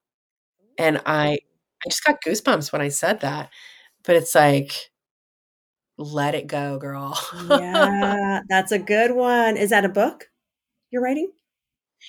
[0.79, 1.39] And I,
[1.85, 3.51] I just got goosebumps when I said that,
[4.05, 4.73] but it's like,
[5.99, 7.19] let it go, girl.
[7.49, 9.57] yeah, that's a good one.
[9.57, 10.29] Is that a book
[10.91, 11.33] you're writing?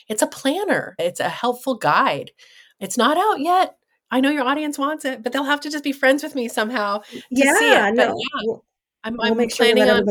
[0.10, 2.32] It's a planner, it's a helpful guide.
[2.80, 3.78] It's not out yet.
[4.10, 6.48] I know your audience wants it, but they'll have to just be friends with me
[6.48, 7.96] somehow to yeah, see it.
[7.96, 8.18] But no.
[8.18, 8.56] yeah,
[9.04, 10.06] I'm, we'll I'm planning sure on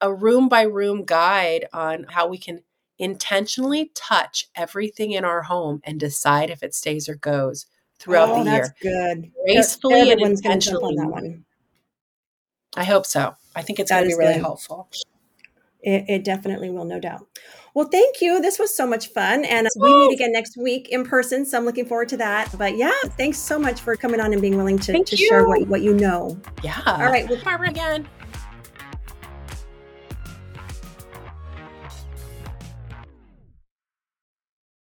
[0.00, 2.62] a room by room guide on how we can
[2.98, 7.66] intentionally touch everything in our home and decide if it stays or goes
[7.98, 8.60] throughout oh, the year.
[8.60, 9.32] That's good.
[9.44, 10.96] Gracefully and intentionally.
[10.96, 11.44] On that one.
[12.76, 13.34] I hope so.
[13.56, 14.42] I think it's going to be really good.
[14.42, 14.88] helpful.
[15.80, 17.26] It, it, definitely will, no doubt.
[17.74, 18.40] Well, thank you.
[18.40, 19.44] This was so much fun.
[19.44, 21.44] And uh, we meet again next week in person.
[21.44, 22.54] So I'm looking forward to that.
[22.56, 25.66] But yeah, thanks so much for coming on and being willing to, to share what,
[25.68, 26.38] what you know.
[26.62, 26.80] Yeah.
[26.86, 27.28] All right.
[27.28, 28.08] Well, Barbara again.